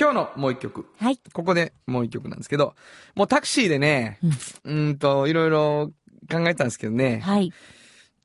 [0.00, 0.86] 今日のもう一曲。
[0.98, 1.20] はい。
[1.34, 2.74] ここでもう一曲なんですけど、
[3.14, 4.18] もうタクシーでね、
[4.64, 5.90] うーんと、いろいろ
[6.30, 7.52] 考えたんですけどね、はい。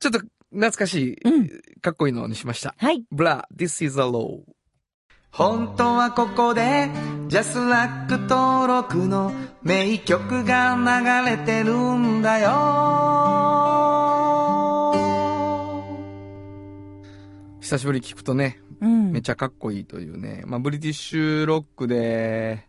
[0.00, 0.20] ちょっと
[0.50, 1.48] 懐かしい、うん
[1.82, 2.74] かっこいいのにしました。
[2.78, 3.04] はい。
[3.10, 4.40] ブラ、This is a law。
[5.30, 6.88] 本当はここで、
[7.28, 9.32] ジャスラック登録の
[9.62, 13.41] 名曲が流れてるんだよ。
[17.62, 19.12] 久しぶりに聞くとね、うん。
[19.12, 20.42] めっちゃかっこいいというね。
[20.46, 22.66] まあ、ブリティッシュロックで、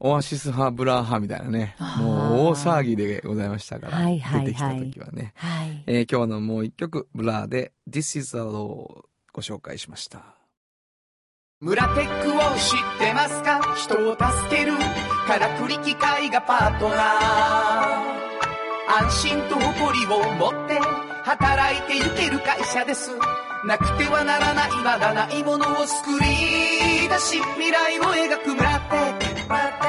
[0.00, 1.76] オアシス派、ブラー派みたいなね。
[1.98, 3.98] もう大騒ぎでございましたから。
[3.98, 5.34] はいはいはい出てきた時はね。
[5.36, 5.84] はい。
[5.86, 10.24] えー今日のもう一曲、ブラーで This is a Low をご紹介しました。
[11.60, 13.60] ムラテックを知ってますか？
[13.76, 14.22] 人を助
[14.56, 14.72] ける
[15.26, 16.98] からくり機械がパートナー
[19.04, 20.80] 安心と誇りを持って
[21.24, 23.10] 働いてゆける会社です。
[23.64, 28.54] なくてはならないまだないものを作り出し未来を描く。
[28.54, 29.86] ムラテックムラテック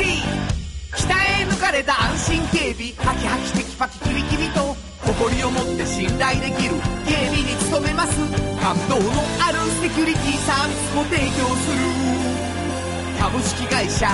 [0.96, 2.92] 鍛え抜かれた安心警備。
[3.04, 4.74] ハキハキテキパキキビキビと
[5.04, 6.80] 誇りを持って信頼できる。
[7.04, 8.16] 警備に努めます。
[8.64, 9.12] 感動の
[9.44, 11.84] あるセキュリティサービスも提供する。
[13.20, 14.08] 株式会社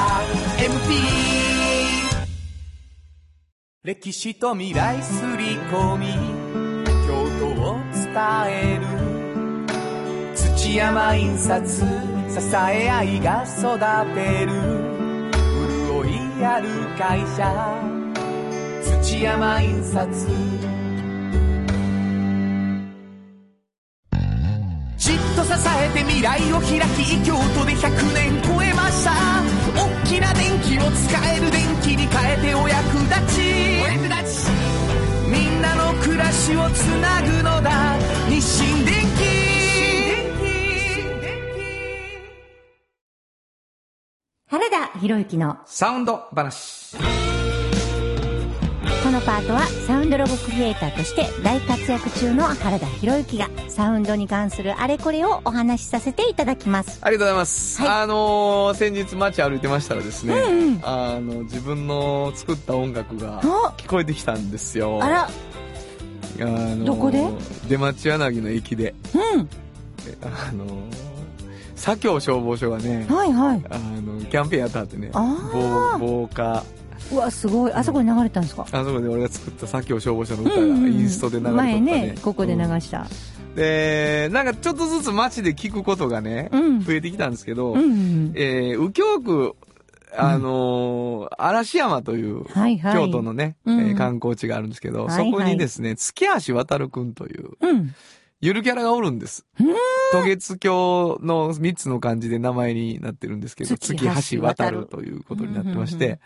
[0.59, 1.74] MT
[3.85, 6.07] 歴史と未来すり込み
[7.07, 8.07] 京都を伝
[8.49, 8.87] える。
[10.35, 11.85] 土山印刷支
[12.57, 13.79] え合いが育
[14.15, 14.53] てる。
[16.01, 16.67] 潤いある
[16.97, 17.45] 会社
[19.03, 20.09] 土山印刷
[24.97, 29.13] じっと支えて未来を開き京都で100年超えました。
[29.77, 31.44] 大きな電気を使える。
[45.05, 46.97] 博之のサウンド話。
[46.97, 47.03] こ
[49.11, 57.01] のパートはサウンドロゴクリエイターとして大活躍中の原田博之がサウンドに関するあれこれをお話しさせていただきます。
[57.03, 57.83] ありがとうございます。
[57.83, 65.01] はいあのー先日街歩いてましたらですね、あの、自分の作った音楽がお聞こえてきたんですよ。
[65.03, 65.29] あら、あ
[66.41, 67.23] のーどこで？
[67.69, 68.95] 出町柳の駅で。
[69.15, 69.49] うん。
[70.23, 71.14] あのー
[71.85, 73.63] 左京消防署がね、はいはい。
[73.69, 76.65] あの、キャンペーンやったってね、防防火、
[77.13, 77.73] うわ、すごい。
[77.75, 78.63] あそこに流れたんですか？
[78.73, 83.07] あそこで俺が作った左京消防署の歌がうんうんうんインストで流れてた前ねね、ここで流した。
[83.55, 88.33] で、なんかちょっとずつ街で聞くことがね、うん増えてきたんですけど、うんうん。
[88.35, 89.55] えー、右京区、
[90.17, 92.95] あのー嵐山という、はいはい。
[92.95, 97.95] 京都のね、うんえー観光地があるんですけど、はいはいそこにですね、月橋渡くんといううん。
[98.45, 99.47] ゆるキャラがおるんです。
[100.13, 106.21] 渡月橋の3つの漢字で名前になってるんですけど、月月橋橋渡るということになってまして、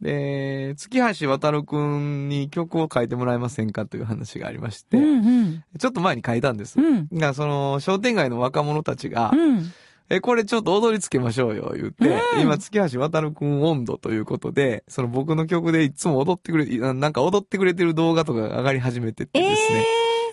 [0.00, 5.64] で、月橋渡るくんに曲を書いてもらえませんかという話がありまして、うんうん。
[5.80, 6.80] ちょっと前に書いたんです。
[6.80, 7.08] うん。
[7.12, 9.72] が、その、商店街の若者たちが、うん。
[10.10, 19.84] え、これちょっと踊りつけましょうよ、言って、今、月橋渡るくん温度ということで、その僕の曲でいつも踊ってくれ、いなんか踊ってくれてる動画とかが上がり始めててですね、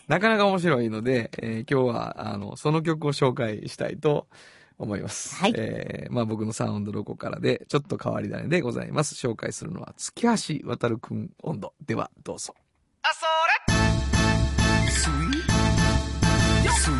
[0.08, 4.28] なかなか面白いので、えー今日は、あの、その曲を紹介したいと
[4.78, 5.36] 思います。
[5.36, 9.16] はいえーまあ僕のサウンドロゴからで、ちょっと変わり種でございます。
[9.16, 10.24] 紹介するのは、月
[10.62, 11.74] 橋渡るくん温度。
[11.86, 12.53] では、どうぞ。
[13.01, 13.26] あ、そ
[14.86, 15.12] れすい？
[16.72, 16.93] すい？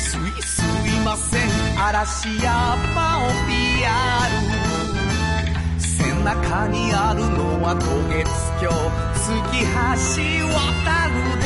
[0.00, 0.42] すい？
[0.42, 1.40] すいません
[1.86, 3.54] 嵐山を PR
[4.62, 4.63] 背
[6.24, 8.24] 中にあるのは渡月
[8.62, 8.70] 橋
[9.12, 11.44] 月橋渡るで。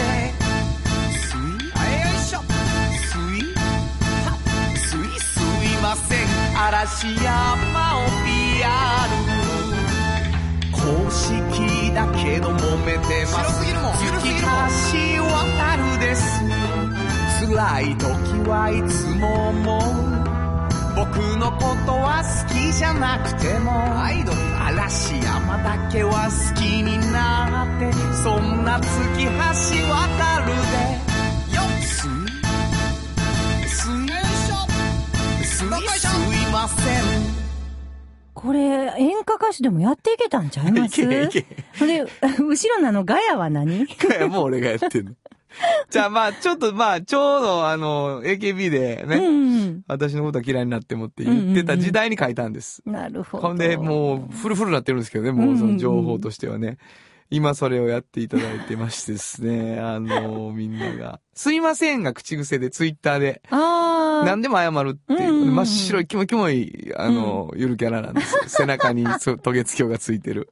[1.19, 1.39] すい
[1.75, 2.39] あよいしょ。
[3.11, 3.51] すい
[4.23, 4.39] は
[4.77, 6.19] すいすいません。
[6.57, 8.71] 嵐山を PR
[10.71, 11.27] 公式
[11.93, 13.59] だけど揉めてます。
[13.65, 14.31] 月
[15.19, 16.23] 橋渡るです。
[17.51, 18.07] 辛い時
[18.49, 19.83] はいつも思う。
[20.95, 23.73] 僕のことは好きじゃなくても。
[24.01, 27.91] アイドル嵐山だけは好きになって
[28.23, 30.77] そんな月橋渡るで
[31.57, 32.11] よっすい
[33.67, 34.09] すい
[34.67, 35.69] すいすい
[36.53, 37.39] ません
[38.35, 38.61] これ、
[38.99, 41.47] 演歌歌手でもやっていけたんちゃいますいけいけ
[41.87, 42.05] で、
[42.39, 43.87] 後ろのあのガヤは何い
[44.21, 45.13] やも俺がやってんの。
[45.91, 52.83] じゃあまあ、ちょっとまあ、ちょうどあの、AKB でね、うん私のことは嫌いになってもって言ってた時代に書いたんです。
[52.87, 52.93] うん。
[52.93, 53.49] なるほど。
[53.49, 56.79] ほんで、もう、フルフルになってるんですけどね、もうその情報としてはね。
[57.31, 61.21] 今それをやっていただいてましてですね、 あの、みんなが。
[61.35, 63.43] すいませんが口癖で、ツイッターで。
[63.51, 64.25] ああ。
[64.25, 68.43] 何でも謝るっていう、うんうんうん真っ白いキモキモい、あの、ゆるキャラなんですよ。
[68.47, 70.51] 背中にそう渡月橋がついてる。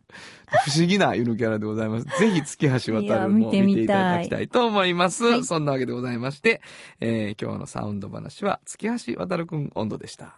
[0.64, 2.06] 不思議なゆるキャラでございます。
[2.18, 5.24] ぜひ月橋渡るも見ていただきたいと思います。
[5.24, 6.60] はいそんなわけでございまして、
[7.00, 10.34] えー今日のサウンド話は月橋渡るくん温度でした。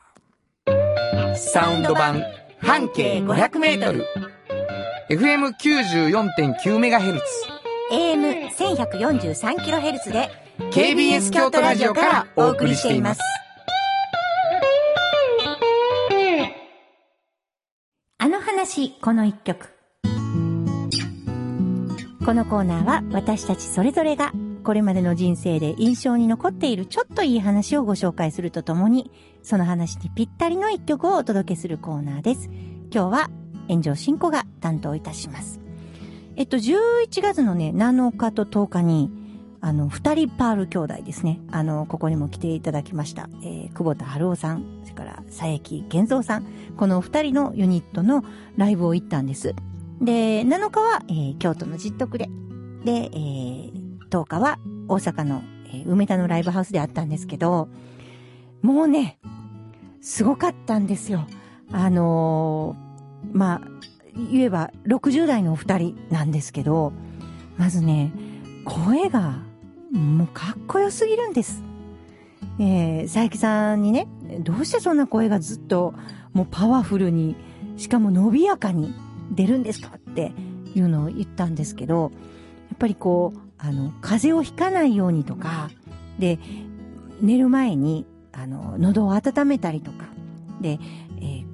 [1.35, 2.23] サウンド版
[2.61, 4.38] 半径500メートル。
[5.11, 7.21] FM94.9MHz。
[7.91, 10.29] AM1143kHz で
[10.71, 13.23] KBS 京都ラジオからお送りしています。
[18.19, 19.71] あの話、この一曲。
[22.27, 24.33] このコーナーは私たちそれぞれが
[24.63, 29.11] これまでの人生で印象に残っているちょっといい話をご紹介するとともに、
[29.43, 32.51] その話にぴったりの一曲をお届けするコーナーです。
[32.93, 33.31] 今日は
[33.69, 35.61] 炎上進行が担当いたします。
[36.37, 39.11] えっと、11月のね、7日と10日に、
[39.61, 41.41] あの、二人パール兄弟ですね。
[41.51, 43.29] あの、ここにも来ていただきました。
[43.43, 46.47] えー、久保田春夫さん、それから佐伯健三さん。
[46.77, 48.25] この二人のユニットの
[48.57, 49.55] ライブを行ったんです。
[50.01, 52.31] で、7日は、えー京都の実徳で、
[52.85, 57.69] で、えー10日は大阪の、えー梅田のライブハウスであったんですけど、
[58.63, 59.19] もうね、
[60.01, 61.27] すごかったんですよ。
[61.73, 62.88] あのー
[63.33, 63.69] まあ、
[64.31, 66.93] 言えば60代のお二人なんですけど、
[67.57, 68.13] まずね、
[68.65, 69.39] 声が
[69.93, 71.63] もうかっこよすぎるんです。
[72.61, 74.09] えー、佐伯さんにね、
[74.41, 75.95] どうしてそんな声がずっと
[76.33, 77.37] もうパワフルに、
[77.77, 78.95] しかも伸びやかに
[79.31, 80.33] 出るんですかって
[80.75, 82.11] いうのを言ったんですけど、
[82.71, 85.71] やっぱりこう、あの、風邪をひかないようにとか、
[86.19, 86.39] で、
[87.21, 90.07] 寝る前に、あの、喉を温めたりとか、
[90.61, 90.79] で、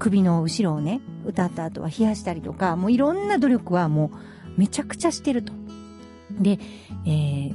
[0.05, 4.11] 首の後ろをね、歌った後は冷やしたりとか、もういろんな努力はも
[4.57, 5.52] うめちゃくちゃしてると。
[6.30, 6.59] で、
[7.07, 7.55] えー、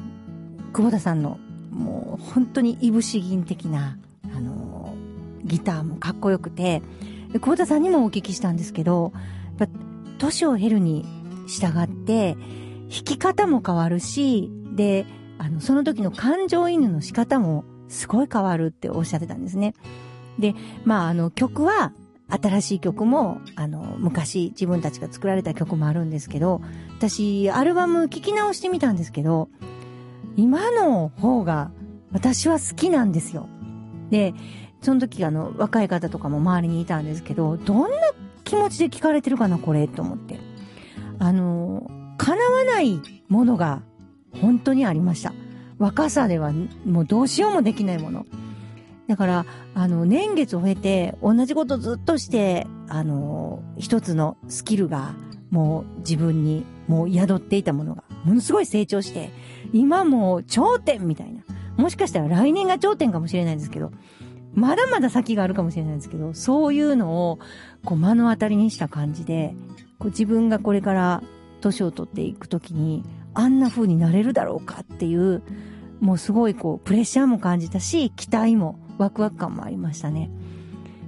[0.74, 1.40] 久保田さんの
[1.70, 3.98] もう本当にいぶし銀的な、
[4.36, 4.70] あのー
[5.44, 6.82] ギターもかっこよくて、
[7.34, 9.12] 久保田さんにもお聞きしたんですけど、
[9.60, 9.74] やっぱ
[10.18, 11.06] 年を経るに
[11.48, 12.36] 従って、
[12.90, 15.06] 弾き方も変わるし、で、
[15.38, 19.74] あの、その時の感情移入の仕方もすごい変わるっておっしゃってたんですね。
[20.40, 21.94] で、まあ、あの、曲は、
[22.30, 26.62] 新しい曲も、あの、昔自分たちが作られた曲もあるんですけど、
[26.98, 29.50] 私、アルバム聴き直してみたんですけど、
[30.36, 31.72] 今の方が
[32.12, 33.48] 私は好きなんですよ。
[34.10, 34.34] で、
[34.82, 37.98] その時あの、若い方とかも周りにいたんですけど、どんな
[38.44, 40.40] 気持ちで聞かれてるかな、これ、と思って。
[41.18, 43.82] あの、叶わないものが
[44.42, 45.34] 本当にありました。
[45.78, 46.52] 若さでは
[46.86, 48.26] もうどうしようもできないもの。
[49.10, 55.16] だから、あの、年月を経て、同じことずっとして、あの、一つのスキルが、
[55.50, 59.32] もう自分に、もう宿っていたものが、ものすごい成長して、
[59.74, 61.42] 今もう頂点みたいな。
[61.76, 63.92] もしかしたら来年が頂点かもしれないですけど、
[64.54, 67.40] まだまだ先があるかもしれないですけど、そういうのを、
[67.84, 69.56] こう目の当たりにした感じで、
[69.98, 71.24] こう自分がこれから
[71.62, 73.04] 年を取っていくときに、
[73.34, 75.42] あんな風になれるだろうかっていう、
[76.00, 80.30] もうすごいこう、プレッシャーも感じたし、期待も、ワクワク感もありましたね。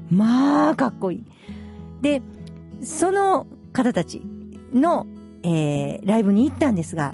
[0.09, 1.23] まあ、かっこいい。
[2.01, 2.21] で、
[2.81, 4.21] その方たち
[4.73, 5.05] の、
[5.43, 7.13] えー、ライブに行ったんですが、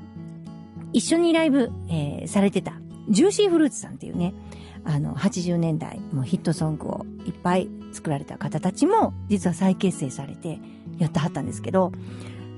[0.93, 2.73] 一緒にライブ、えー、されてた、
[3.09, 4.34] ジューシーフルーツさんっていうね、
[4.86, 10.59] あの、80年代、もうヒットソングをいっぱい作られた方たちも、実は再結成されて、
[10.97, 11.91] やってはったんですけど、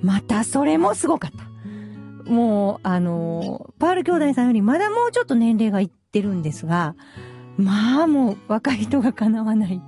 [0.01, 2.31] またそれもすごかった。
[2.31, 6.95] もう、あの、パール兄弟さんよりまだもうちょっと年齢がいってるんですが、
[7.59, 9.81] まあもう若い人が敵わない。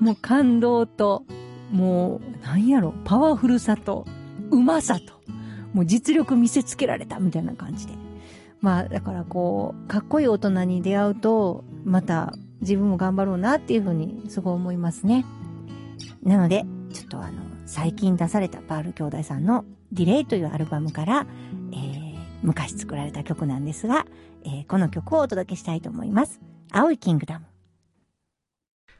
[0.00, 1.24] もう感動と、
[1.72, 4.04] もう、なんやろ、パワフルさと、
[4.50, 5.14] うまさと、
[5.72, 7.94] もう実力見せつけられたみたいな感じで。
[8.60, 15.24] まあ、だからこう、かっこいい大人に出会うと、また自分も頑張ろうなっていうふうにすごい思いますね。
[16.22, 21.26] なので、ちょっとあの、最近出されたパール兄弟さんのディレイというアルバムから、
[21.72, 24.06] えー、昔作られた曲なんですが、
[24.44, 26.40] えー、この曲をお届けしたいと思います。
[26.76, 27.46] 青いキングダム。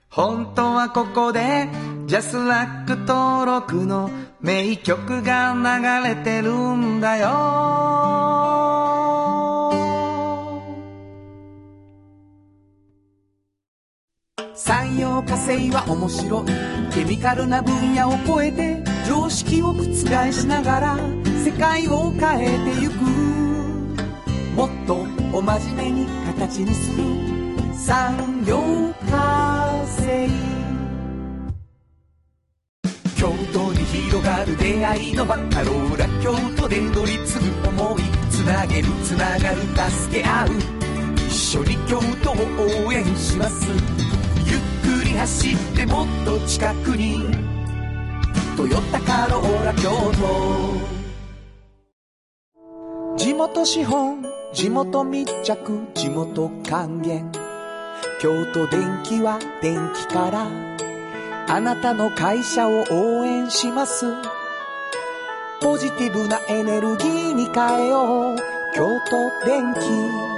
[0.08, 1.68] 本当はここで
[2.06, 4.10] ジャスラック登録の
[4.40, 7.26] 名曲が流れてるんだよ。
[14.54, 16.46] 産業化成は面白い。
[16.94, 19.82] ケミカルな分野を超えて常識を覆
[20.32, 20.96] しながら
[21.44, 22.94] 世界を変えてゆく。
[24.54, 25.04] もっと
[25.36, 27.43] お真面目に形にする。
[27.76, 28.60] 産業
[29.10, 30.28] 化成
[33.16, 40.48] 京都に広がる出会いの場カローラ京都で乗り継ぐ思いつなげるつながる助け合う
[41.26, 42.34] 一緒に京都を
[42.86, 43.66] 応援します。
[44.46, 47.22] ゆっくり走ってもっと近くに
[48.56, 50.94] 「トヨタカローラ京都」
[53.18, 57.43] 地元資本地元密着地元還元。
[58.20, 60.48] 京都電気は電気から
[61.46, 64.06] あなたの会社を応援します。
[65.60, 68.36] ポジティブなエネルギーに変えよう。
[68.74, 70.33] 京都電気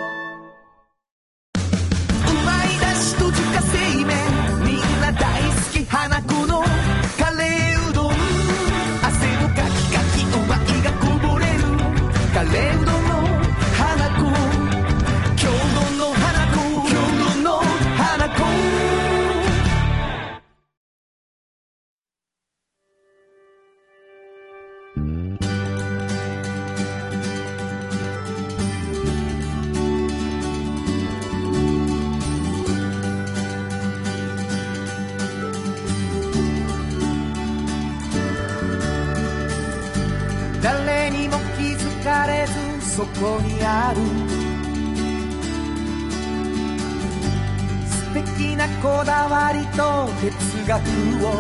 [50.27, 50.33] 哲
[50.67, 51.31] 学を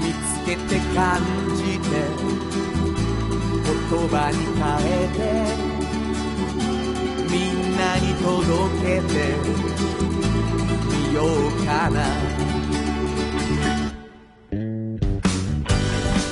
[0.00, 1.22] 見つけて感
[1.54, 1.86] じて
[3.64, 3.70] 言
[4.08, 5.18] 葉に変えて
[7.30, 8.26] みんなに届
[8.82, 9.14] けて
[10.88, 11.96] みようかな。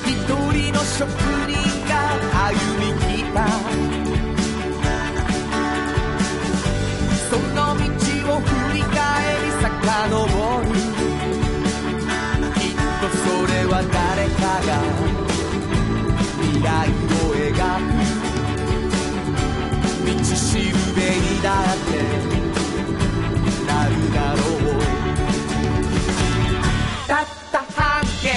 [0.07, 0.11] 一
[0.53, 1.38] 人の職
[14.61, 14.83] が
[16.41, 16.93] 未来を
[17.35, 18.19] 描く
[20.07, 20.63] 道しる
[20.97, 21.91] べにだって
[23.67, 24.71] なるだろう
[27.07, 28.33] たった半径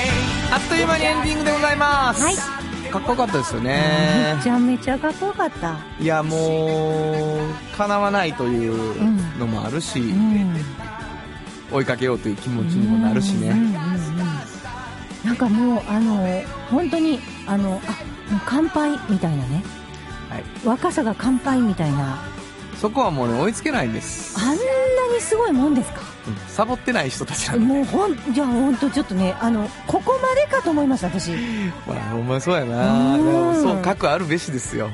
[0.51, 2.23] あっという間にエンディングでございます。
[2.23, 2.61] はい
[2.91, 4.43] かっこよかったですよねめ。
[4.43, 5.77] ちゃめちゃかっこよかった。
[5.97, 10.57] いや、もう、叶わないというのもあるし、うん。
[11.71, 13.51] 追いかけようという気持ちにもなるしね。
[13.51, 13.90] うんうんうん
[15.31, 17.91] なんかもう、あの、本当に、あの、あ、
[18.31, 19.63] もう乾杯みたいなね。
[20.29, 20.43] はい。
[20.65, 22.17] 若さが乾杯みたいな。
[22.81, 24.35] そこはもうね、追いつけないんです。
[24.37, 24.59] あんなに
[25.21, 26.01] すごいもんですか？
[26.27, 27.65] うんサボってない人たちなんで。
[27.65, 31.29] もうほん、じゃあほんとちょっとね、あの、ここまでかと思いました、私。
[31.29, 33.15] い やまあ、ほんまにそうやな。
[33.55, 34.89] そう、核あるべしですよ。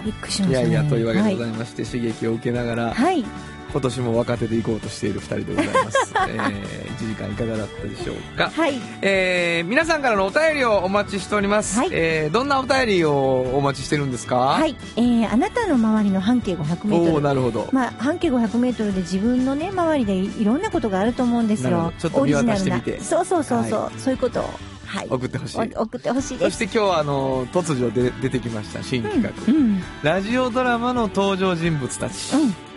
[0.00, 0.68] ーびっくりしましたね。
[0.68, 2.94] いやいや、というわけでござはいまして、刺激を受けながら、い。
[2.94, 3.24] はい。
[3.70, 6.12] 今年も若手で行こうとしている二人でございます。
[6.28, 8.50] えー、1時間いかがだったでしょうか。
[8.50, 8.74] はい。
[9.02, 11.78] えー、皆さんからのお便りをお待ちしております。
[11.78, 14.36] はいえー、どんなお便りをお待ちしてるんですか？
[14.36, 14.66] は。
[14.66, 14.76] い。
[14.96, 17.22] えー、あなたの周りの半径500メートおおル。
[17.22, 17.68] なるほど。
[17.72, 21.92] まあ、半径500メートルで自分のね、周りでいいろんなことがあると思うんですよど。
[21.98, 24.50] ちょっと見渡してみてそうそうそうそう、そういうことを、
[24.86, 25.06] はい。
[25.10, 25.58] 送ってほしい。
[25.76, 26.38] お送ってほしい。
[26.38, 29.56] そして今日はあの突如で出てきました新企画、うん。
[29.56, 29.82] うん。
[30.02, 32.67] ラジオドラマの登場人物たち、うん。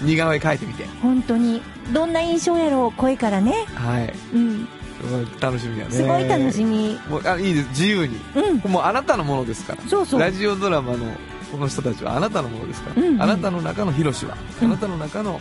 [0.00, 1.62] 似顔絵描いてみて本当に。
[1.92, 3.66] どんな印象やろう、声からね。
[3.74, 4.68] はいうん。
[5.40, 6.98] 楽しみやねすごい楽しみ。
[7.08, 8.70] もうあいいです自由にうん。
[8.70, 10.20] もうあなたのものですからそうそう。
[10.20, 11.06] ラジオドラマの
[11.52, 15.40] この人たちはあなたのものですから、うんうんあなたの中のヒロシは、うんあなたの中の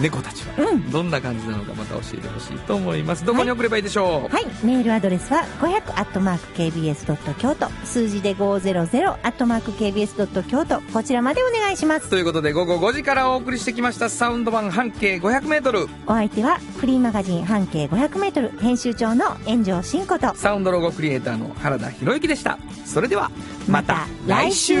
[0.00, 4.46] 猫たちは、うんどんな感じなのかまた教えてほしいと思いますどこに送ればいいでしょう、はい。
[4.64, 7.68] メールアドレスは500アットマーク KBS ドット京都。
[7.84, 10.80] 数字で500アットマーク KBS ドット京都。
[10.92, 12.08] こちらまでお願いします。
[12.08, 20.34] ということで午後5時からお送りしてきましたサウンド版半径 500m お相手はフリーマガジン半径500メートル編集長の炎上真子と。
[20.34, 23.30] サウンドロゴクリエイターの原田博之でしたそれでは
[23.68, 24.76] また来週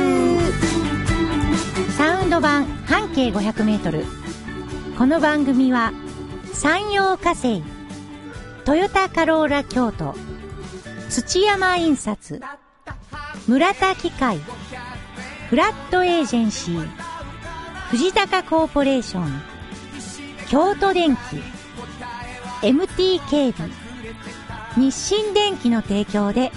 [1.96, 4.27] サウンド版半径500メートル。
[4.98, 5.92] この番組は
[6.52, 7.62] 山陽火星、
[8.64, 10.12] トヨタカローラ京都、
[11.08, 12.40] 土山印刷、
[13.46, 14.40] 村田機械、
[15.50, 16.88] フラットエージェンシー、
[17.90, 19.40] 藤高コーポレーション、
[20.48, 21.20] 京都電機、
[22.62, 23.70] MT 警備、
[24.76, 26.50] 日清電機の提供で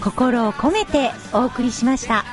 [0.00, 2.24] 心を込めてお送りしました。